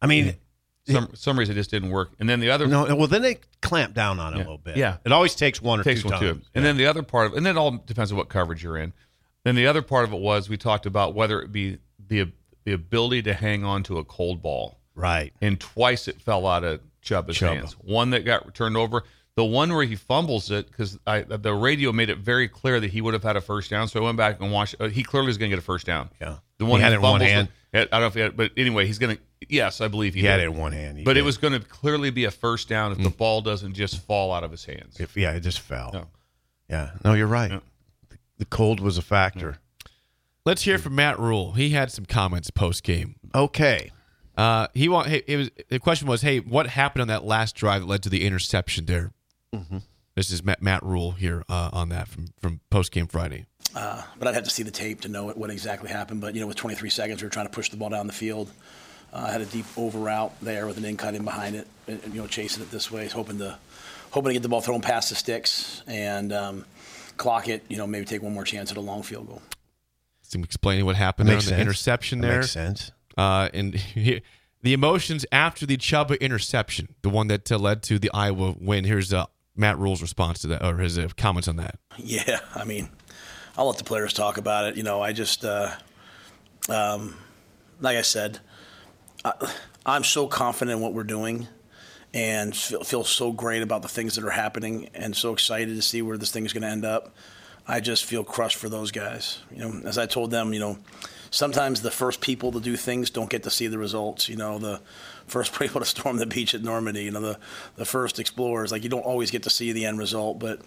[0.00, 0.36] I mean,
[0.88, 2.12] Some some reason it just didn't work.
[2.18, 2.94] And then the other no.
[2.94, 4.42] Well, then they clamp down on it Yeah.
[4.42, 4.76] a little bit.
[4.78, 4.96] Yeah.
[5.04, 6.38] it always takes one or takes two one times.
[6.44, 6.46] too.
[6.54, 8.78] And then the other part of and then it all depends on what coverage you're
[8.78, 8.92] in.
[9.44, 12.30] Then the other part of it was we talked about whether it be the
[12.66, 14.78] the ability to hang on to a cold ball.
[14.94, 15.32] right.
[15.40, 17.72] And twice it fell out of Chuba's hands.
[17.80, 19.04] One that got turned over.
[19.36, 23.00] The one where he fumbles it because the radio made it very clear that he
[23.02, 23.86] would have had a first down.
[23.86, 24.76] So I went back and watched.
[24.80, 26.08] Uh, he clearly was going to get a first down.
[26.20, 26.36] Yeah.
[26.58, 27.48] The one He had it in one hand?
[27.72, 29.22] it- I don't know if he had, but anyway, he's going to.
[29.50, 30.96] Yes, I believe he, He had it in one hand.
[30.98, 33.74] He But it was going to clearly be a first down if the ball doesn't
[33.74, 34.98] just fall out of his hands.
[34.98, 35.90] If, yeah, it just fell.
[35.92, 36.04] Yeah.
[36.70, 36.90] Yeah.
[37.04, 37.50] No, you're right.
[37.50, 37.60] Yeah.
[38.38, 39.58] The cold was a factor.
[40.46, 41.54] Let's hear from Matt Rhule.
[41.54, 43.16] He had some comments post game.
[43.34, 43.90] Okay.
[44.36, 45.08] Uh, he want.
[45.08, 48.04] Hey, it was the question was, hey, what happened on that last drive that led
[48.04, 49.10] to the interception there?
[49.52, 49.78] Mm-hmm.
[50.14, 53.46] This is Matt, Matt Rhule here uh, on that from from post game Friday.
[53.74, 56.20] Uh, but I'd have to see the tape to know what, what exactly happened.
[56.20, 58.12] But you know, with 23 seconds, we were trying to push the ball down the
[58.12, 58.48] field.
[59.12, 61.66] Uh, I had a deep over route there with an in cut in behind it,
[61.88, 63.58] and, and, you know, chasing it this way, hoping to
[64.12, 66.64] hoping to get the ball thrown past the sticks and um,
[67.16, 67.64] clock it.
[67.68, 69.42] You know, maybe take one more chance at a long field goal.
[70.28, 71.60] Some explaining what happened That there on the sense.
[71.60, 72.40] interception That there.
[72.40, 72.92] makes sense.
[73.16, 73.74] Uh, and
[74.62, 78.84] the emotions after the Chuba interception, the one that uh, led to the Iowa win.
[78.84, 81.78] Here's uh, Matt Rhule's response to that, or his uh, comments on that.
[81.98, 82.90] Yeah, I mean,
[83.56, 84.76] I'll let the players talk about it.
[84.76, 85.70] You know, I just, uh,
[86.68, 87.16] um,
[87.80, 88.40] like I said,
[89.24, 89.32] I,
[89.86, 91.48] I'm so confident in what we're doing
[92.12, 95.82] and feel, feel so great about the things that are happening and so excited to
[95.82, 97.14] see where this thing is going to end up.
[97.68, 99.40] I just feel crushed for those guys.
[99.50, 100.78] You know, as I told them, you know,
[101.30, 104.28] sometimes the first people to do things don't get to see the results.
[104.28, 104.80] You know, the
[105.26, 107.38] first people to storm the beach at Normandy, you know, the,
[107.76, 110.60] the first explorers, like you don't always get to see the end result, but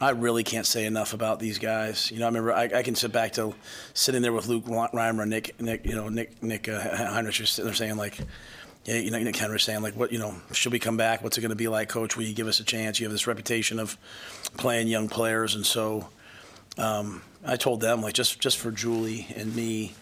[0.00, 2.10] I really can't say enough about these guys.
[2.10, 3.54] You know, I remember I, I can sit back to
[3.94, 7.74] sitting there with Luke Reimer, Nick, Nick, you know, Nick, Nick uh, Henrich, sitting there
[7.74, 8.18] saying like,
[8.84, 11.22] yeah, you know, Nick Henrich saying like, what, you know, should we come back?
[11.22, 12.16] What's it going to be like, Coach?
[12.16, 13.00] Will you give us a chance?
[13.00, 13.98] You have this reputation of
[14.56, 16.08] playing young players, and so
[16.78, 19.94] um, I told them like, just just for Julie and me,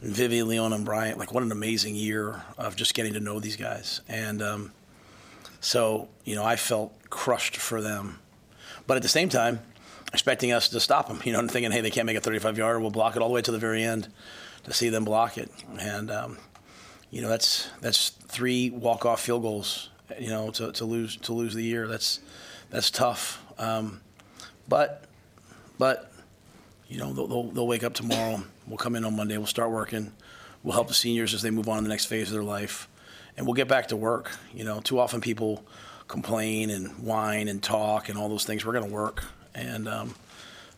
[0.00, 3.40] and Vivian, Leon, and Bryant, like, what an amazing year of just getting to know
[3.40, 4.72] these guys, and um,
[5.60, 8.18] so you know, I felt crushed for them
[8.90, 9.60] but at the same time,
[10.12, 12.58] expecting us to stop them, you know, and thinking, hey, they can't make a 35
[12.58, 14.08] yarder, we'll block it all the way to the very end
[14.64, 15.48] to see them block it.
[15.78, 16.38] And, um,
[17.12, 21.32] you know, that's that's three walk off field goals, you know, to, to lose to
[21.32, 21.86] lose the year.
[21.86, 22.18] That's
[22.70, 23.44] that's tough.
[23.58, 24.00] Um,
[24.66, 25.04] but
[25.78, 26.09] but
[26.90, 28.42] you know, they'll, they'll, they'll wake up tomorrow.
[28.66, 29.38] We'll come in on Monday.
[29.38, 30.12] We'll start working.
[30.62, 32.88] We'll help the seniors as they move on to the next phase of their life,
[33.36, 34.32] and we'll get back to work.
[34.52, 35.64] You know, too often people
[36.08, 38.66] complain and whine and talk and all those things.
[38.66, 39.24] We're going to work,
[39.54, 40.14] and um,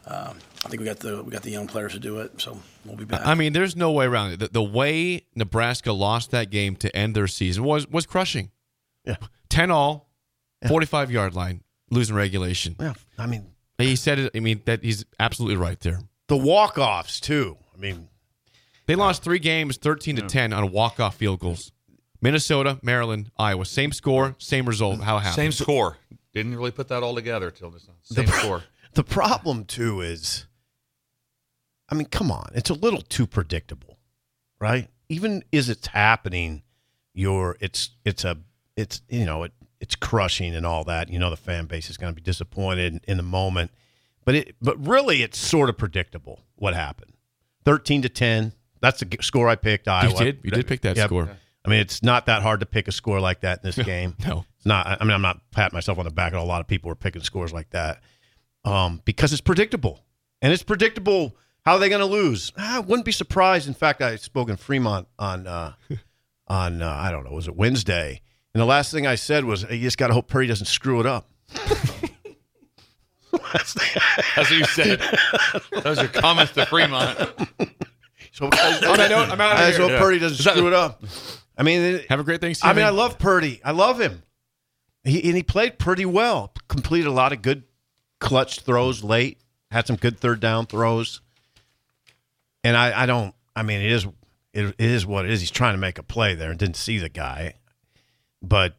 [0.07, 2.40] uh, I think we got the we got the young players to do it.
[2.40, 3.27] So we'll be back.
[3.27, 4.40] I mean, there's no way around it.
[4.40, 8.51] The, the way Nebraska lost that game to end their season was was crushing.
[9.05, 9.16] Yeah.
[9.48, 10.09] 10 all,
[10.68, 12.77] 45 yard line, losing regulation.
[12.79, 12.94] Yeah.
[13.18, 14.30] I mean, He said it.
[14.35, 16.00] I mean, that he's absolutely right there.
[16.28, 17.56] the walk offs, too.
[17.74, 18.08] I mean,
[18.87, 21.72] They lost three games, 13 to 10 on walk off field goals.
[22.20, 23.64] Minnesota, Maryland, Iowa.
[23.64, 25.00] Same score, same result.
[25.00, 25.35] How it happened.
[25.35, 25.96] Same score.
[26.32, 27.94] Didn't really put that all together till just now.
[28.02, 28.62] Same score.
[28.94, 30.46] the problem, too, is
[31.88, 32.50] I mean, come on.
[32.54, 33.98] It's a little too predictable,
[34.61, 34.88] right?
[35.08, 36.62] Even as it's happening,
[37.12, 38.38] you're, it's, it's a,
[38.76, 39.52] it's, you know, it,
[39.83, 41.11] it's crushing and all that.
[41.11, 43.73] You know, the fan base is going to be disappointed in, in the moment.
[44.25, 47.12] But it, but really, it's sort of predictable what happened.
[47.64, 48.53] 13 to 10.
[48.81, 49.88] That's the score I picked.
[49.88, 50.12] Iowa.
[50.12, 50.40] You did.
[50.45, 51.07] You did pick that Yep.
[51.09, 51.29] score.
[51.64, 54.16] I mean, it's not that hard to pick a score like that in this game.
[54.27, 54.45] No.
[54.57, 54.87] It's not.
[55.01, 56.33] I mean, I'm not patting myself on the back.
[56.33, 58.01] A lot of people are picking scores like that
[58.64, 60.05] um, because it's predictable,
[60.40, 62.53] and it's predictable how are they going to lose.
[62.57, 63.66] I wouldn't be surprised.
[63.68, 65.75] In fact, I spoke in Fremont on uh,
[66.49, 68.23] on uh, I don't know, was it Wednesday?
[68.55, 71.01] And the last thing I said was, "You just got to hope Purdy doesn't screw
[71.01, 71.29] it up."
[73.33, 73.75] That's
[74.37, 75.01] what you said.
[75.83, 77.19] Those are comments to Fremont.
[78.33, 79.88] So On that note, I'm out of I just here.
[79.88, 81.03] hope Purdy doesn't screw it up.
[81.57, 82.71] I mean, Have a great Thanksgiving.
[82.71, 83.61] I mean, I love Purdy.
[83.65, 84.23] I love him.
[85.05, 86.53] He, and he played pretty well.
[86.69, 87.65] Completed a lot of good
[88.21, 89.38] clutch throws late.
[89.71, 91.21] Had some good third down throws.
[92.65, 93.35] And I, I don't.
[93.57, 94.07] I mean, it is
[94.53, 95.41] it, it is what it is.
[95.41, 97.55] He's trying to make a play there and didn't see the guy.
[98.42, 98.76] But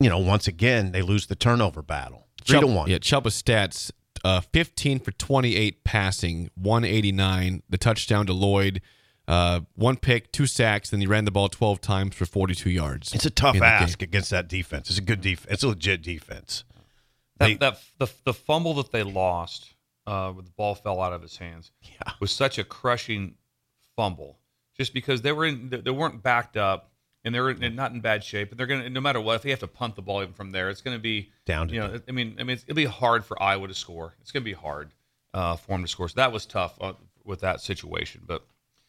[0.00, 2.26] you know, once again, they lose the turnover battle.
[2.44, 2.90] Three to Chubb- one.
[2.90, 3.90] Yeah, Chuba's stats:
[4.24, 7.62] uh, 15 for 28 passing, 189.
[7.68, 8.82] The touchdown to Lloyd,
[9.28, 10.90] uh, one pick, two sacks.
[10.90, 13.14] Then he ran the ball 12 times for 42 yards.
[13.14, 14.90] It's a tough in ask against that defense.
[14.90, 15.52] It's a good defense.
[15.52, 16.64] It's a legit defense.
[17.38, 19.74] That, They- that the the fumble that they lost,
[20.06, 22.12] uh, when the ball fell out of his hands, Yeah.
[22.20, 23.36] was such a crushing
[23.96, 24.38] fumble.
[24.76, 26.90] Just because they were in, they weren't backed up
[27.26, 29.50] and they're in, not in bad shape, and they're gonna no matter what, if they
[29.50, 32.00] have to punt the ball even from there, it's gonna be Down to You know,
[32.08, 34.14] I mean, I mean, it's, it'll be hard for Iowa to score.
[34.22, 34.92] It's gonna be hard
[35.34, 36.08] uh, for them to score.
[36.08, 38.46] So that was tough uh, with that situation, but.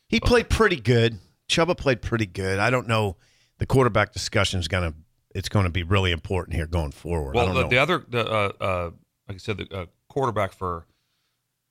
[0.09, 1.19] He played pretty good.
[1.49, 2.59] Chuba played pretty good.
[2.59, 3.17] I don't know.
[3.57, 4.93] The quarterback discussion is gonna
[5.37, 7.35] it's going to be really important here going forward.
[7.35, 8.91] I Well, don't the, the other, the, uh, uh,
[9.27, 10.87] like I said, the uh, quarterback for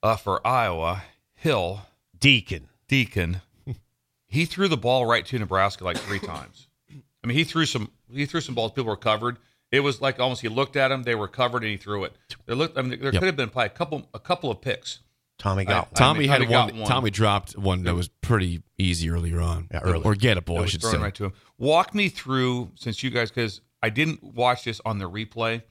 [0.02, 1.02] uh, for Iowa,
[1.34, 1.80] Hill
[2.18, 2.68] Deacon.
[2.86, 3.40] Deacon,
[4.36, 6.68] he threw the ball right to Nebraska like three times.
[6.90, 8.72] I mean, he threw some he threw some balls.
[8.72, 9.38] People were covered.
[9.72, 12.14] It was like almost he looked at them, they were covered, and he threw it.
[12.46, 12.78] There looked.
[12.78, 13.20] I mean, there Yep.
[13.20, 15.00] could have been probably a couple a couple of picks.
[15.38, 15.88] Tommy got I- one.
[15.94, 16.88] Tommy mean, had Tommy one, got one.
[16.88, 19.68] Tommy dropped one that was pretty easy earlier on.
[19.72, 20.02] Yeah, early.
[20.04, 20.98] Or gettable, It I was should thrown say.
[21.02, 21.32] right to him.
[21.58, 25.62] Walk me through since you guys because I didn't watch this on the replay,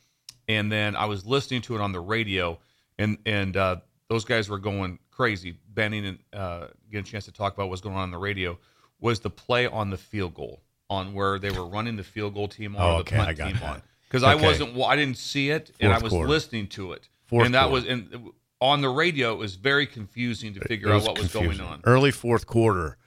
[0.48, 2.60] and then I was listening to it on the radio,
[3.00, 3.78] and and uh,
[4.10, 5.56] those guys were going crazy.
[5.74, 8.58] Benning and uh, get a chance to talk about what's going on on the radio
[9.00, 12.48] was the play on the field goal on where they were running the field goal
[12.48, 13.70] team on Oh, or the okay, punt I got team that.
[13.70, 16.30] on because I wasn't I didn't see it and I was quarter.
[16.30, 17.74] listening to it Fourth and that quarter.
[17.74, 18.30] was and
[18.62, 21.82] on the radio it was very confusing to figure out what was going on.
[21.86, 22.98] Early fourth quarter,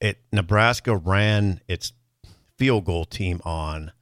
[0.00, 1.92] it Nebraska ran its
[2.58, 3.92] field goal team on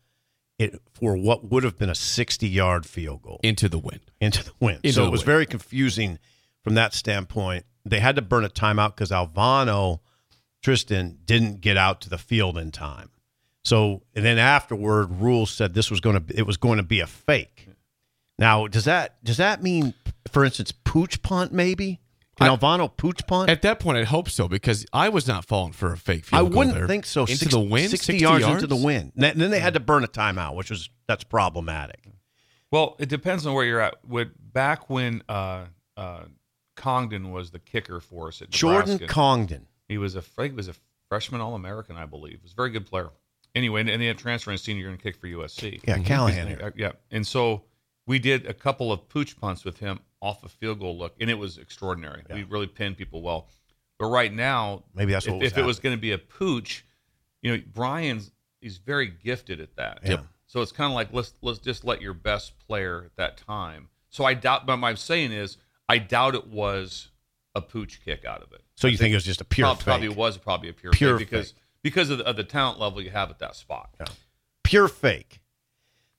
[0.58, 4.00] it for what would have been a 60 yard field goal Into the wind.
[4.20, 4.80] into the wind.
[4.84, 5.26] Into so the it was wind.
[5.26, 6.18] very confusing
[6.62, 7.64] from that standpoint.
[7.84, 10.00] They had to burn a timeout because Alvano
[10.62, 13.10] Tristan didn't get out to the field in time.
[13.64, 17.00] So and then afterward, rules said this was going to it was going to be
[17.00, 17.68] a fake.
[18.38, 19.94] Now does that does that mean,
[20.30, 22.00] for instance, pooch punt maybe?
[22.36, 23.50] Can I- Alvano pooch punt?
[23.50, 26.38] At that point, I'd hope so because I was not falling for a fake I
[26.38, 26.86] field goal wouldn't there.
[26.88, 27.22] think so.
[27.22, 29.12] Into Six- the wind, 60, 60 yards, into the wind.
[29.16, 32.00] And then they had to burn a timeout, which was that's problematic.
[32.70, 33.96] Well, it depends on where you're at.
[34.04, 36.22] With back when uh, uh,
[36.76, 39.66] Congdon was the kicker for us at Jordan Nebraska, Congdon.
[39.88, 40.74] he was a I think he was a
[41.08, 42.38] freshman All American, I believe.
[42.38, 43.10] He was a very good player.
[43.54, 45.80] Anyway, and, and he had transfer in senior year and kick for USC.
[45.86, 46.60] Yeah, Callahan.
[46.60, 47.64] Uh, yeah, and so
[48.06, 51.28] we did a couple of pooch punts with him off a field goal look, and
[51.28, 52.22] it was extraordinary.
[52.32, 53.48] We really pinned people well.
[53.98, 56.18] But right now, Maybe that's if, what was if it was going to be a
[56.18, 56.84] pooch,
[57.42, 60.00] you know, Brian's he's very gifted at that.
[60.04, 60.20] Yeah.
[60.46, 63.88] So it's kind of like let's let's just let your best player at that time.
[64.08, 64.66] So I doubt.
[64.66, 65.58] But what I'm saying is,
[65.92, 67.08] I doubt it was
[67.54, 68.62] a pooch kick out of it.
[68.76, 70.16] So you think it was just a pure Prob- probably fake?
[70.16, 71.60] was probably a pure, Pure fake because fake.
[71.82, 73.90] because of the, of the talent level you have at that spot.
[74.64, 75.40] Pure fake.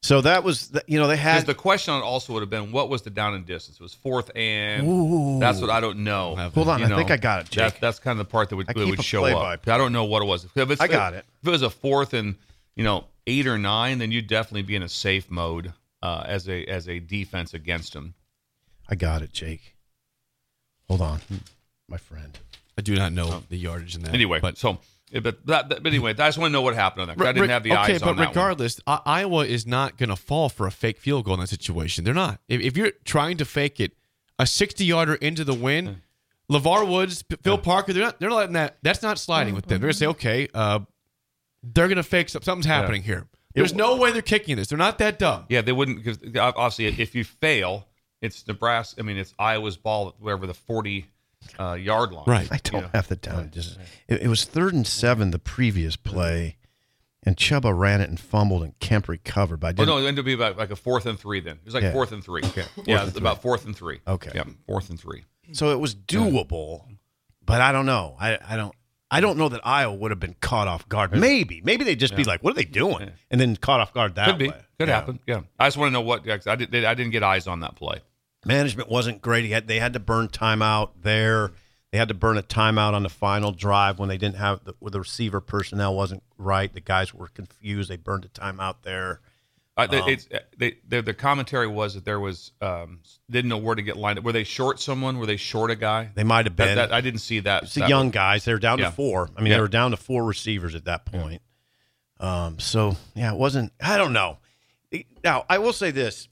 [0.03, 2.89] So that was, the, you know, they had the question also would have been, what
[2.89, 3.77] was the down and distance?
[3.79, 5.39] It was fourth and Ooh.
[5.39, 6.35] that's what I don't know.
[6.53, 7.73] Hold on, You I think I got it, Jake.
[7.73, 9.67] That, that's kind of the part that would, I that would show play-by- up.
[9.67, 10.43] I don't know what it was.
[10.43, 11.25] If it's, I got it.
[11.41, 12.35] If it was a fourth and
[12.75, 15.71] you know eight or nine, then you'd definitely be in a safe mode
[16.03, 18.13] uh, as a as a defense against them.
[18.89, 19.75] I got it, Jake.
[20.87, 21.19] Hold on,
[21.87, 22.37] my friend.
[22.77, 24.13] I do not know the yardage in that.
[24.13, 24.79] Anyway, but so
[25.11, 27.17] but that, that- but anyway, I just want to know what happened on that.
[27.17, 28.29] 'cause I didn't have the okay, eyes but on that one.
[28.29, 31.47] regardless, I- Iowa is not going to fall for a fake field goal in that
[31.49, 32.03] situation.
[32.03, 32.41] They're not.
[32.47, 33.93] If, if you're trying to fake it,
[34.39, 36.01] a 60 yarder into the wind,
[36.51, 38.19] LeVar Woods, P- Phil Parker, they're not.
[38.19, 38.77] They're not letting that.
[38.81, 39.79] That's not sliding with them.
[39.79, 40.79] They're going to say, okay, uh,
[41.61, 43.27] they're going to fake some, something's happening here.
[43.53, 44.67] There's no way they're kicking this.
[44.69, 45.45] They're not that dumb.
[45.47, 47.87] Yeah, they wouldn't because obviously if you fail,
[48.23, 49.01] it's Nebraska.
[49.01, 51.05] I mean, it's Iowa's ball at wherever the forty
[51.59, 52.23] uh, yard line.
[52.25, 52.47] Right.
[52.51, 52.89] I don't Yeah.
[52.93, 53.51] have the down.
[53.51, 56.57] Just it, it was third and seven the previous play,
[57.23, 59.59] and Chuba ran it and fumbled, and Kemp recovered.
[59.59, 59.87] But I Oh didn't.
[59.89, 61.41] no, it ended up being about like a fourth and three.
[61.41, 61.91] Then it was like Yeah.
[61.91, 62.43] fourth and three.
[62.43, 63.99] Okay, Fourth yeah, and it's about fourth and three.
[64.07, 64.31] Okay.
[64.33, 65.25] yeah, fourth and three.
[65.51, 66.85] So it was doable,
[67.45, 68.15] but I don't know.
[68.19, 68.73] I, I don't.
[69.11, 71.11] I don't know that Iowa would have been caught off guard.
[71.11, 74.15] Maybe, maybe they'd just be like, "What are they doing?" and then caught off guard
[74.15, 74.55] that Could be, way.
[74.79, 74.95] could Yeah.
[74.95, 75.19] happen.
[75.27, 76.27] Yeah, I just want to know what.
[76.47, 76.73] I did.
[76.83, 77.99] I didn't get eyes on that play.
[78.45, 79.45] Management wasn't great.
[79.45, 81.51] He had, they had to burn timeout there.
[81.91, 84.73] They had to burn a timeout on the final drive when they didn't have the,
[84.81, 86.71] the receiver personnel wasn't right.
[86.73, 87.89] The guys were confused.
[87.89, 89.21] They burned a timeout there.
[89.75, 90.27] Uh, they, it's,
[90.57, 94.19] they, the, the commentary was that there was um, didn't know where to get lined
[94.19, 94.25] up.
[94.25, 95.17] Were they short someone?
[95.17, 96.09] Were they short a guy?
[96.13, 96.75] They might have That, been.
[96.75, 97.63] that, I didn't see that.
[97.63, 98.11] It's the young one.
[98.11, 98.45] guys.
[98.45, 98.85] They were down Yeah.
[98.85, 99.29] to four.
[99.35, 99.57] I mean, Yeah.
[99.57, 101.41] they were down to four receivers at that point.
[102.19, 103.71] Um, so yeah, it wasn't.
[103.81, 104.37] I don't know.
[105.23, 106.27] Now I will say this: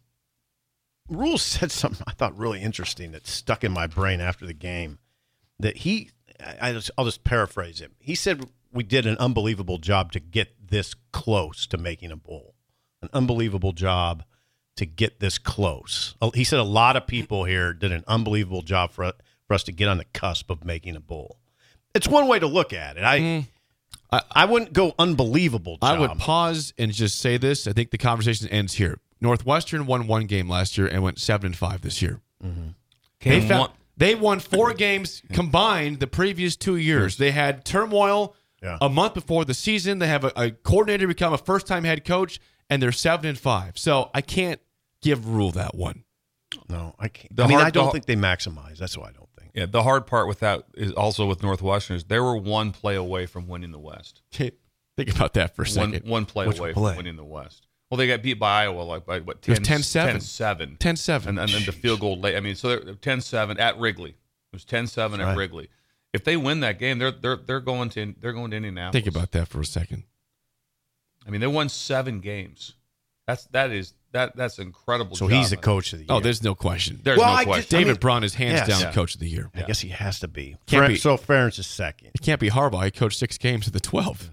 [1.11, 4.99] Rules said something I thought really interesting that stuck in my brain after the game.
[5.59, 6.09] That he,
[6.59, 7.91] I just, I'll just paraphrase him.
[7.99, 12.55] He said we did an unbelievable job to get this close to making a bowl.
[13.01, 14.23] An unbelievable job
[14.77, 16.15] to get this close.
[16.33, 19.11] He said a lot of people here did an unbelievable job for
[19.47, 21.37] for us to get on the cusp of making a bowl.
[21.93, 23.03] It's one way to look at it.
[23.03, 23.47] I
[24.11, 25.83] I, I wouldn't go unbelievable job.
[25.83, 27.67] I would pause and just say this.
[27.67, 28.99] I think the conversation ends here.
[29.21, 32.19] Northwestern won one game last year and went seven and five this year.
[32.43, 32.67] Mm-hmm.
[33.21, 37.17] They Came found, one- they won four games combined the previous two years.
[37.17, 38.77] They had turmoil Yeah.
[38.81, 39.99] a month before the season.
[39.99, 43.37] They have a, a coordinator become a first time head coach, and they're seven and
[43.37, 43.77] five.
[43.77, 44.59] So I can't
[45.01, 46.03] give Rhule that one.
[46.67, 47.35] no, I can't.
[47.35, 48.77] The I mean, hard- I don't the- think they maximize.
[48.77, 49.51] That's why I don't think.
[49.53, 52.95] Yeah, the hard part with that is also with Northwestern is they were one play
[52.95, 54.21] away from winning the West.
[54.97, 56.09] Think about that for a one, second.
[56.09, 56.91] one play Which away play?
[56.91, 57.65] from winning the West.
[57.91, 60.15] Well, they got beat by Iowa like by what 10 It was 10-7.
[60.15, 60.77] 10-7.
[60.77, 61.27] 10-7.
[61.27, 62.37] and, and then the field goal late.
[62.37, 64.11] I mean, so they're 10-7 at Wrigley.
[64.11, 64.15] It
[64.53, 65.37] was 10-7 at right.
[65.37, 65.69] Wrigley.
[66.13, 69.03] If they win that game, they're they're they're going to they're going to Indianapolis.
[69.03, 70.03] Think about that for a second.
[71.25, 72.73] I mean, they won seven games.
[73.27, 75.15] That's that is that that's incredible.
[75.15, 75.37] So job.
[75.37, 76.19] he's the coach of the oh, year.
[76.19, 76.99] Oh, there's no question.
[77.03, 77.61] There's Well, no I question.
[77.61, 78.67] just- I David mean, Braun is hands yes.
[78.67, 78.91] down Yeah.
[78.91, 79.49] coach of the year.
[79.55, 80.57] I guess he has to be.
[80.65, 82.11] Can't Fer- be- So Ferentz is second.
[82.13, 82.83] It can't be Harbaugh.
[82.83, 84.31] He coached six games of the 12.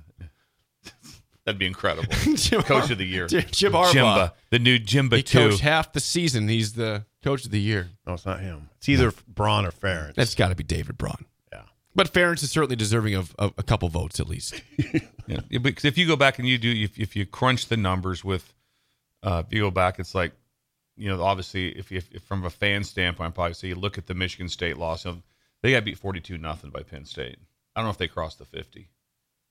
[1.48, 2.12] That'd be incredible.
[2.34, 3.26] Jim coach Har- of the year.
[3.26, 3.92] Jim Jim Harbaugh.
[3.92, 5.38] Jimba, the new Jimba He two.
[5.48, 6.46] coached half the season.
[6.46, 7.88] He's the coach of the year.
[8.06, 8.68] No, it's not him.
[8.76, 10.14] It's either Braun or Ferentz.
[10.14, 11.24] That's got to be David Braun.
[11.50, 11.62] yeah.
[11.94, 14.60] But Ferentz is certainly deserving of, of a couple votes at least.
[15.26, 17.76] Yeah, yeah, because if you go back and you do, if, if you crunch the
[17.76, 18.54] numbers with,
[19.22, 20.32] uh, if you go back, it's like,
[20.96, 24.06] you know, obviously, if, if, if from a fan standpoint, probably so you look at
[24.06, 25.18] the Michigan State loss, you know,
[25.62, 27.36] they got beat forty-two nothing by Penn State.
[27.76, 28.88] I don't know if they crossed the fifty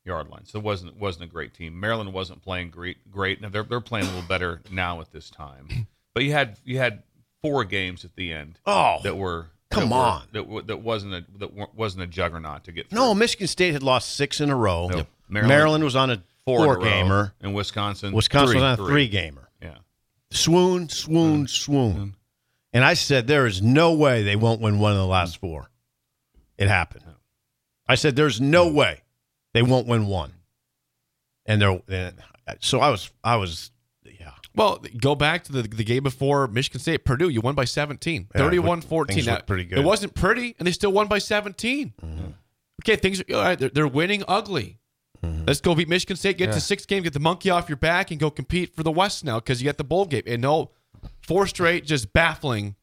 [0.08, 1.80] yard line, so it wasn't wasn't a great team.
[1.80, 3.12] Maryland wasn't playing great.
[3.12, 3.41] Great.
[3.41, 6.78] Now they're they're playing a little better now at this time, but you had you
[6.80, 7.04] had
[7.43, 8.60] four games at the end.
[8.65, 10.28] Oh, that were come that were- on.
[10.32, 12.89] that that wasn't a that wasn't a juggernaut to get.
[12.89, 13.00] Through.
[13.00, 14.89] No, Michigan State had lost six in a row.
[14.93, 15.08] Yep.
[15.30, 17.34] Maryland, Maryland- was on a four, four gamer.
[17.41, 18.13] and Wisconsin.
[18.13, 18.62] Wisconsin three.
[18.62, 19.50] was on a three gamer.
[19.62, 19.78] Yeah.
[20.32, 21.50] Swoon, swoon, mm.
[21.50, 21.93] swoon.
[21.96, 22.13] Mm.
[22.74, 25.70] And I said, there is no way they won't win one of the last four.
[26.58, 27.04] It happened.
[27.88, 29.02] I said, there's no way
[29.58, 30.34] they won't win one.
[31.46, 32.15] And they're, and
[32.60, 33.72] so I was, I was,
[34.06, 34.32] yeah.
[34.56, 37.30] Well, go back to the, the game before Michigan State, Purdue.
[37.30, 39.26] You won by 17, Yeah, 31 things 14.
[39.26, 39.80] looked pretty good.
[39.80, 41.93] It wasn't pretty, and they still won by 17.
[42.02, 42.26] Mm-hmm.
[42.84, 44.80] Okay, things are, all right, they're, they're winning ugly.
[45.24, 45.46] Mm-hmm.
[45.48, 46.56] Let's go beat Michigan State, get Yeah.
[46.56, 49.24] to six game, get the monkey off your back, and go compete for the West
[49.26, 50.24] now because you got the bowl game.
[50.28, 50.72] And no,
[51.22, 52.76] four straight, just baffling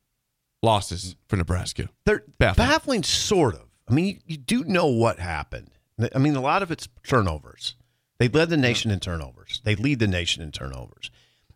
[0.63, 1.91] losses for Nebraska.
[2.07, 2.57] They're Baffling.
[2.57, 3.03] baffling.
[3.03, 3.63] sort of.
[3.89, 5.71] I mean, you, you do know what happened.
[6.15, 7.77] I mean, a lot of it's turnovers.
[8.19, 9.61] They led the nation in turnovers.
[9.65, 11.11] They lead the nation in turnovers.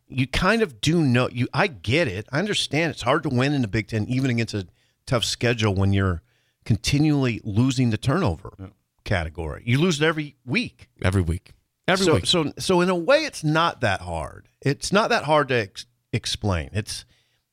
[0.08, 1.28] You kind of do know.
[1.28, 2.26] You, I get it.
[2.32, 2.92] I understand.
[2.92, 4.66] It's hard to win in the Big Ten, even against a
[5.06, 6.22] tough schedule, when you're
[6.64, 8.72] continually losing the turnover
[9.04, 9.62] category.
[9.66, 10.88] You lose it every week.
[11.02, 11.52] Every week.
[11.86, 12.26] Every so, week.
[12.26, 14.48] So, so in a way, it's not that hard.
[14.60, 16.70] It's not that hard to ex- explain.
[16.72, 17.04] It's,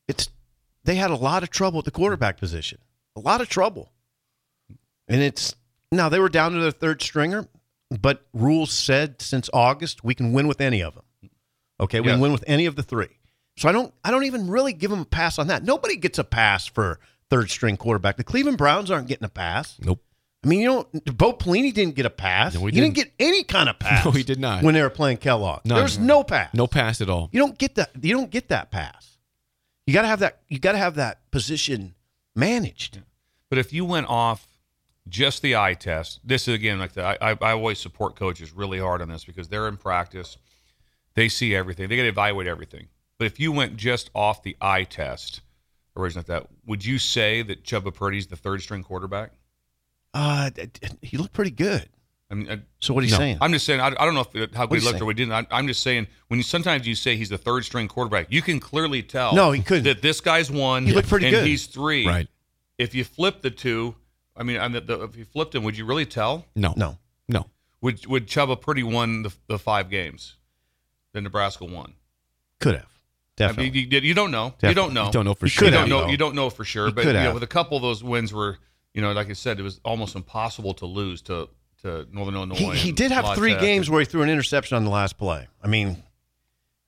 [0.08, 0.30] it's.
[0.84, 2.80] They had a lot of trouble at the quarterback position.
[3.16, 3.92] A lot of trouble.
[5.08, 5.56] And it's
[5.96, 7.48] now they were down to their third stringer,
[8.00, 11.04] but Rhule's said since August we can win with any of them.
[11.80, 12.14] Okay, we Yeah.
[12.14, 13.10] can win with any of the three.
[13.58, 13.94] So I don't.
[14.04, 15.64] I don't even really give them a pass on that.
[15.64, 18.18] Nobody gets a pass for third string quarterback.
[18.18, 19.78] The Cleveland Browns aren't getting a pass.
[19.80, 20.02] nope.
[20.44, 22.54] I mean, you know, Bo Pelini didn't get a pass.
[22.54, 23.18] No, he he didn't didn't.
[23.18, 24.06] get any kind of pass.
[24.06, 24.62] No, he did not.
[24.62, 25.76] When they were playing Kellogg, None.
[25.76, 26.54] there was no pass.
[26.54, 27.30] No pass at all.
[27.32, 27.90] You don't get that.
[28.00, 29.18] You don't get that pass.
[29.88, 30.42] You got to have that.
[30.48, 31.96] You got to have that position
[32.36, 33.02] managed.
[33.50, 34.46] But if you went off
[35.08, 38.52] just the eye test, this is again like the, I, I I always support coaches
[38.54, 40.38] really hard on this because they're in practice,
[41.14, 42.88] they see everything, they got to evaluate everything.
[43.18, 45.42] But if you went just off the eye test,
[45.96, 49.32] originally like that, would you say that Chubba Purdy's the third string quarterback?
[50.14, 51.88] Uh, d- d- he looked pretty good.
[52.32, 53.18] I mean, I, So what are you No.
[53.20, 53.38] saying?
[53.40, 53.80] I'm just saying.
[53.80, 55.08] I, I don't know if how good he you looked or saying?
[55.08, 55.34] we didn't.
[55.34, 58.42] I, I'm just saying when you sometimes you say he's the third string quarterback, you
[58.42, 59.36] can clearly tell.
[59.36, 59.84] No, he couldn't.
[59.84, 60.86] That this guy's one.
[60.88, 61.46] He looked pretty and good.
[61.46, 62.08] He's three.
[62.08, 62.28] Right.
[62.80, 63.96] If you flip the two,
[64.38, 66.46] I mean, I mean the, if you flipped him, would you really tell?
[66.56, 66.74] No.
[66.76, 66.98] no.
[67.28, 67.46] No.
[67.82, 70.36] Would would Chubba Purdy won the, the five games
[71.14, 71.94] that Nebraska won?
[72.60, 72.84] Could have
[73.38, 73.72] I definitely.
[73.82, 74.54] mean, you, you don't know.
[74.64, 75.06] You don't know.
[75.08, 75.66] You don't know for You sure.
[75.68, 76.08] You don't know.
[76.08, 76.88] You don't know for sure.
[76.88, 78.58] You But you know, with a couple of those wins were,
[78.94, 81.50] you know, like I said, it was almost impossible to lose to
[81.84, 82.56] to Northern Illinois.
[82.56, 85.18] he, he did have three games and- where he threw an interception on the last
[85.18, 85.48] play.
[85.62, 86.02] I mean,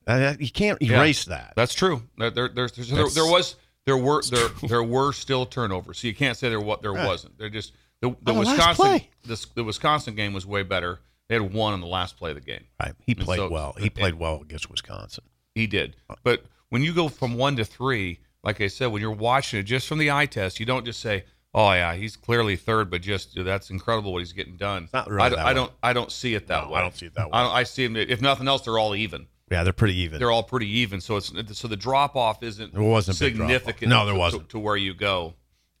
[0.06, 0.98] uh, you can't Yeah.
[0.98, 1.52] erase that.
[1.54, 2.02] That's true.
[2.16, 3.56] There, there, there's, there's- there, there was
[3.88, 5.98] there were there there were still turnovers.
[5.98, 7.06] So you can't say there what there Right.
[7.06, 7.38] wasn't.
[7.38, 11.00] They're just the, the On the last Wisconsin the, the Wisconsin game was way better.
[11.28, 12.64] They had one on the last play of the game.
[12.80, 12.94] Right.
[13.06, 13.74] He And played so- well.
[13.78, 15.24] He played well against Wisconsin.
[15.54, 15.96] He did.
[16.22, 19.64] But when you go from one to three, like I said, when you're watching it
[19.64, 23.02] just from the eye test, you don't just say, "Oh yeah, he's clearly third," but
[23.02, 24.88] just that's incredible what he's getting done.
[24.94, 25.72] not really I, I don't.
[25.82, 26.78] I don't see it that No, way.
[26.78, 27.32] I don't see it that way.
[27.32, 27.96] I, don't- I see him.
[27.96, 29.26] If nothing else, they're all even.
[29.50, 30.18] Yeah, they're pretty even.
[30.18, 31.00] They're all pretty even.
[31.00, 33.50] So it's so the drop off isn't There wasn't a big drop-off.
[33.54, 33.90] significant.
[33.90, 34.42] No, there wasn't.
[34.44, 35.34] to, to where you go.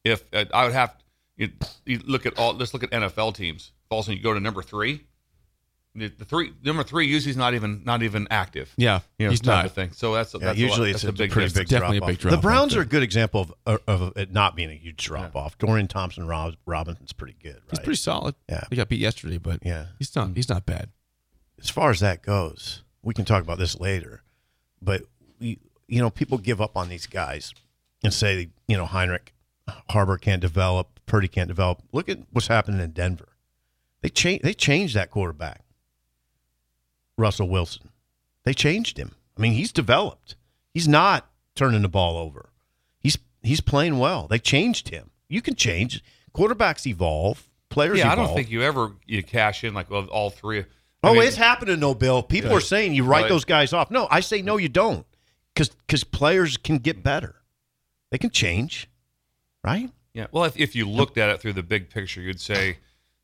[0.04, 0.94] If uh, I would have,
[1.36, 1.50] you,
[1.84, 2.54] you look at all.
[2.54, 3.72] Let's look at NFL teams.
[3.84, 5.04] If all of a sudden you go to number three.
[5.94, 8.72] The, the three number three usually is not even not even active.
[8.76, 9.00] Yeah.
[9.18, 9.64] You know, he's not.
[9.66, 9.90] of thing.
[9.92, 11.68] So that's, Yeah, that's usually a, lot- it's that's a, a big pretty difference.
[11.70, 12.08] big Definitely a drop-off.
[12.10, 14.98] big The drop-off Browns are a good example of, of it not being a huge
[15.04, 15.58] drop off.
[15.58, 17.62] Dorian Thompson Rob, Robinson's pretty good, right?
[17.70, 18.36] He's pretty solid.
[18.48, 18.64] Yeah.
[18.70, 19.86] He got beat yesterday, but Yeah.
[19.98, 20.90] he's not he's not bad.
[21.60, 24.22] as far as that goes, we can talk about this later.
[24.82, 25.04] But
[25.40, 27.54] we, you know, people give up on these guys
[28.04, 29.32] and say, you know, Heinrich,
[29.90, 31.82] Haarberg can't develop, Purdy can't develop.
[31.90, 33.30] Look at what's happening in Denver.
[34.02, 34.42] They change.
[34.42, 35.62] They changed that quarterback.
[37.16, 37.88] Russell Wilson.
[38.44, 39.14] They changed him.
[39.38, 40.36] I mean, he's developed.
[40.74, 42.50] He's not turning the ball over.
[43.00, 44.26] He's he's playing well.
[44.28, 45.10] They changed him.
[45.28, 46.04] You can change.
[46.34, 47.48] Quarterbacks evolve.
[47.70, 50.66] Players Yeah, I don't think you ever you cash in like all three.
[51.02, 52.22] I Oh, mean, it's happening, no, Bill.
[52.22, 53.28] People are saying you write Right.
[53.28, 53.90] those guys off.
[53.90, 55.06] No, I say no, you don't,
[55.54, 57.36] because because players can get better.
[58.10, 58.88] They can change,
[59.62, 59.90] right?
[60.14, 60.26] Yeah.
[60.32, 62.78] Well, if, if you looked at it through the big picture, you'd say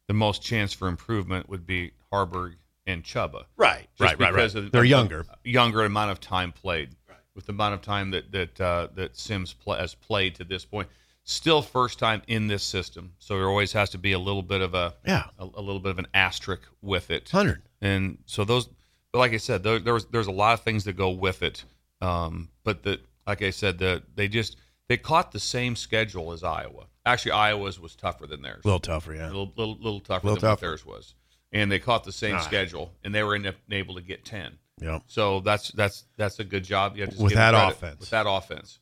[0.06, 2.54] the most chance for improvement would be Haarberg
[2.86, 3.44] and Chubba.
[3.56, 4.64] Right, Just right, right, because right.
[4.64, 5.24] of- They're of younger.
[5.42, 6.90] Younger amount of time played.
[7.34, 10.64] With the amount of time that that uh, that Sims play, has played to this
[10.64, 10.88] point,
[11.24, 14.60] still first time in this system, so there always has to be a little bit
[14.60, 15.24] of a Yeah.
[15.38, 17.28] a, a little bit of an asterisk with it.
[17.30, 17.62] Hundred.
[17.80, 18.68] And so those,
[19.12, 21.42] but like I said, there, there was there's a lot of things that go with
[21.42, 21.64] it.
[22.00, 24.56] Um, but that, like I said, the they just
[24.88, 26.86] they caught the same schedule as Iowa.
[27.06, 28.62] Actually, Iowa's was tougher than theirs.
[28.64, 29.26] A little tougher, yeah.
[29.26, 30.50] a little little, little tougher Little than tougher.
[30.50, 31.14] what theirs was.
[31.52, 32.40] And they caught the same Ah.
[32.40, 34.58] schedule, and they were ena- able to get ten.
[34.80, 34.98] Yeah.
[35.06, 36.96] So that's that's that's a good job.
[36.96, 37.68] You With that credit.
[37.76, 38.00] offense.
[38.00, 38.80] With that offense.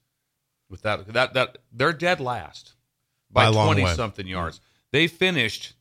[0.72, 2.72] With that that that they're dead last
[3.30, 3.94] By by, twenty way.
[3.94, 4.60] something yards.
[4.90, 5.74] They finished.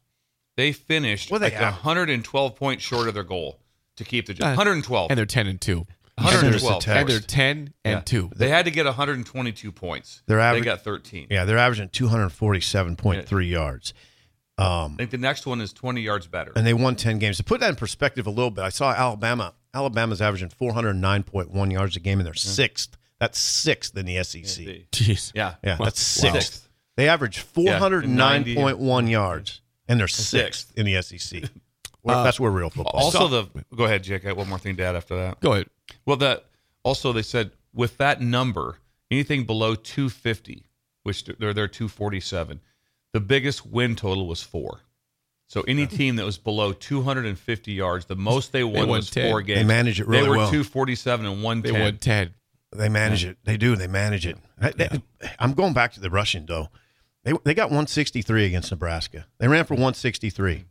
[0.57, 1.73] They finished Well, they like have.
[1.75, 3.57] 112 points short of their goal
[3.95, 5.09] to keep the Uh, 112.
[5.09, 5.87] And they're 10 and 2.
[6.17, 6.87] 112.
[6.87, 8.01] And they're 10 and Yeah.
[8.01, 8.31] 2.
[8.35, 10.21] They had to get 122 points.
[10.27, 11.27] They're average- They got 13.
[11.31, 13.93] Yeah, they're averaging two hundred forty-seven point three yards,
[14.57, 16.51] I think the next one is 20 yards better.
[16.55, 17.37] and they won ten games.
[17.37, 19.53] To put that in perspective a little bit, I saw Alabama.
[19.73, 22.97] Alabama's averaging four hundred nine point one yards a game, and they're sixth.
[23.22, 24.43] That's sixth in the SEC.
[24.91, 25.32] Jeez.
[25.34, 25.53] Yeah.
[25.63, 26.34] Yeah, that's Wow.
[26.34, 26.67] sixth.
[26.97, 29.11] They average four hundred nine point one 90.
[29.11, 31.43] yards, and they're sixth in the SEC.
[32.03, 32.99] Well, uh, that's where real football.
[32.99, 34.26] Also, the go ahead, Jake.
[34.26, 35.39] I have one more thing to add after that.
[35.39, 35.67] Go ahead.
[36.03, 36.45] Well, that
[36.82, 38.78] also they said with that number,
[39.11, 40.65] anything below 250,
[41.03, 42.59] which they're they're 247,
[43.13, 44.80] the biggest win total was four.
[45.47, 49.30] So any team that was below 250 yards, the most they won won was 10.
[49.30, 49.59] four games.
[49.59, 50.24] They manage it really well.
[50.24, 50.47] They were well.
[50.49, 51.61] 247 and one.
[51.61, 51.84] They 110.
[52.17, 52.34] won 10.
[52.74, 53.38] They manage it.
[53.43, 53.76] They do.
[53.76, 54.38] They manage it.
[54.59, 55.01] I- they-
[55.39, 56.69] I'm going back to the rushing though.
[57.24, 59.28] They they got 163 against Nebraska.
[59.38, 60.65] They ran for 163.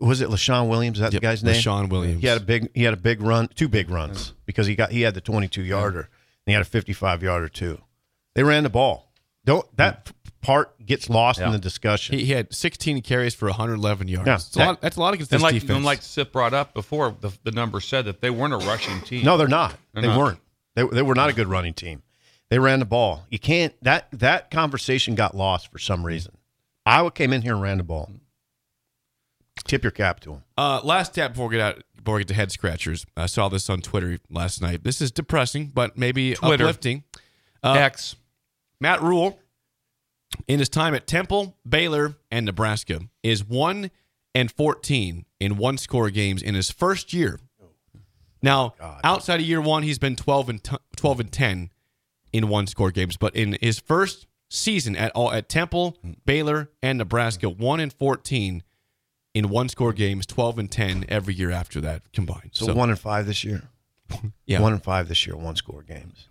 [0.00, 0.98] Was it Leshon Williams?
[0.98, 1.54] Is that Yep, the guy's name?
[1.54, 2.20] Leshon Williams.
[2.20, 2.68] He had a big.
[2.74, 3.48] He had a big run.
[3.48, 6.08] Two big runs because he got he had the 22 yarder and
[6.46, 7.80] he had a 55 yarder too.
[8.34, 9.12] They ran the ball.
[9.44, 10.12] Don't that mm.
[10.42, 12.18] part gets lost in the discussion.
[12.18, 14.26] He, he had 16 carries for 111 yards.
[14.26, 14.34] Yeah.
[14.34, 15.70] That's, a lot, that's a lot against this And like, defense.
[15.70, 19.00] and like Sip brought up before, the, the number said that they weren't a rushing
[19.00, 19.24] team.
[19.24, 19.74] No, they're not.
[19.92, 20.18] They're they not.
[20.18, 20.38] weren't.
[20.74, 22.02] They, they were not a good running team.
[22.50, 23.26] They ran the ball.
[23.30, 26.36] You can't that that conversation got lost for some reason.
[26.84, 28.10] Iowa came in here and ran the ball.
[29.64, 30.44] Tip your cap to them.
[30.56, 33.06] Uh, last tap before we get out, before we get to head scratchers.
[33.16, 34.82] I saw this on Twitter last night.
[34.82, 36.64] This is depressing, but maybe Twitter.
[36.64, 37.04] uplifting.
[37.62, 38.16] Uh, X.
[38.80, 39.38] Matt Rhule,
[40.48, 43.90] in his time at Temple, Baylor, and Nebraska, is one
[44.34, 47.38] and fourteen in one score games in his first year.
[48.42, 48.74] Now,
[49.04, 51.70] outside of year one, he's been twelve and t- twelve and ten
[52.32, 56.16] in one score games, but in his first season at all at Temple, mm.
[56.24, 57.58] Baylor, and Nebraska, mm.
[57.58, 58.62] one and fourteen
[59.34, 62.50] in one score games, twelve and ten every year after that combined.
[62.52, 63.62] So, one and five this year.
[64.46, 65.36] yeah, One and five this year.
[65.36, 66.28] One score games.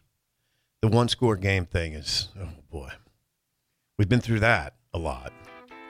[0.82, 2.90] The one score game thing is oh boy.
[3.98, 5.32] We've been through that a lot.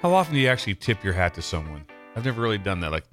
[0.01, 1.86] How often do you actually tip your hat to someone?
[2.15, 2.91] I've never really done that.
[2.91, 3.05] Like,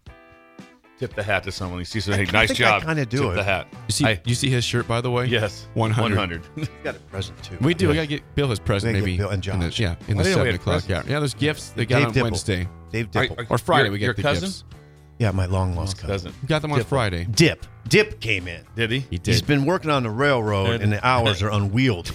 [0.98, 1.78] tip the hat to someone.
[1.78, 2.82] You see something, hey, I nice think I job.
[2.84, 3.34] kinda do tip it.
[3.36, 3.66] the hat.
[3.88, 5.26] You see, I- you see his shirt by the way.
[5.26, 6.16] yes, 100.
[6.16, 6.42] 100.
[6.56, 7.56] We got a present too.
[7.60, 7.88] We do.
[7.88, 9.16] We gotta get Bill his present maybe.
[9.16, 10.84] Bill and in the- yeah, in I the didn't know we seven o'clock.
[10.88, 11.18] Yeah, yeah.
[11.20, 12.22] There's gifts they got Dave on Dipple.
[12.24, 13.38] Wednesday Dave Are- Dipple.
[13.38, 13.84] are- or Friday.
[13.84, 14.48] Your- we get your the cousin?
[14.48, 14.64] gifts.
[15.18, 16.10] yeah, my long lost cousin.
[16.10, 16.34] Doesn't.
[16.42, 17.26] We got them on Friday.
[17.30, 17.64] Dip.
[17.88, 18.62] Dip came in.
[18.76, 18.98] Did he?
[19.00, 19.46] He He's did.
[19.46, 22.10] been working on the railroad, Did- and the hours are unwieldy.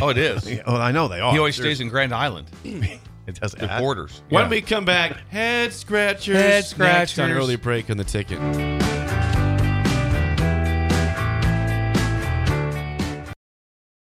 [0.00, 0.60] Oh, it is.
[0.66, 1.32] oh, I know they are.
[1.32, 2.46] He always stays in Grand Island.
[3.26, 3.80] It does The that.
[3.80, 4.22] quarters.
[4.28, 6.36] When we come back, head scratchers.
[6.36, 7.36] Head Next on scratchers.
[7.36, 8.38] early break on the ticket.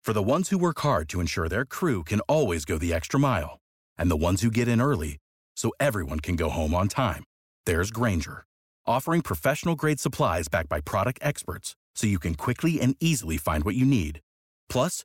[0.02, 3.20] For the ones who work hard to ensure their crew can always go the extra
[3.20, 3.58] mile,
[3.98, 5.18] and the ones who get in early
[5.54, 7.24] so everyone can go home on time,
[7.66, 8.44] there's Grainger,
[8.86, 13.64] offering professional grade supplies backed by product experts so you can quickly and easily find
[13.64, 14.20] what you need.
[14.70, 15.04] Plus,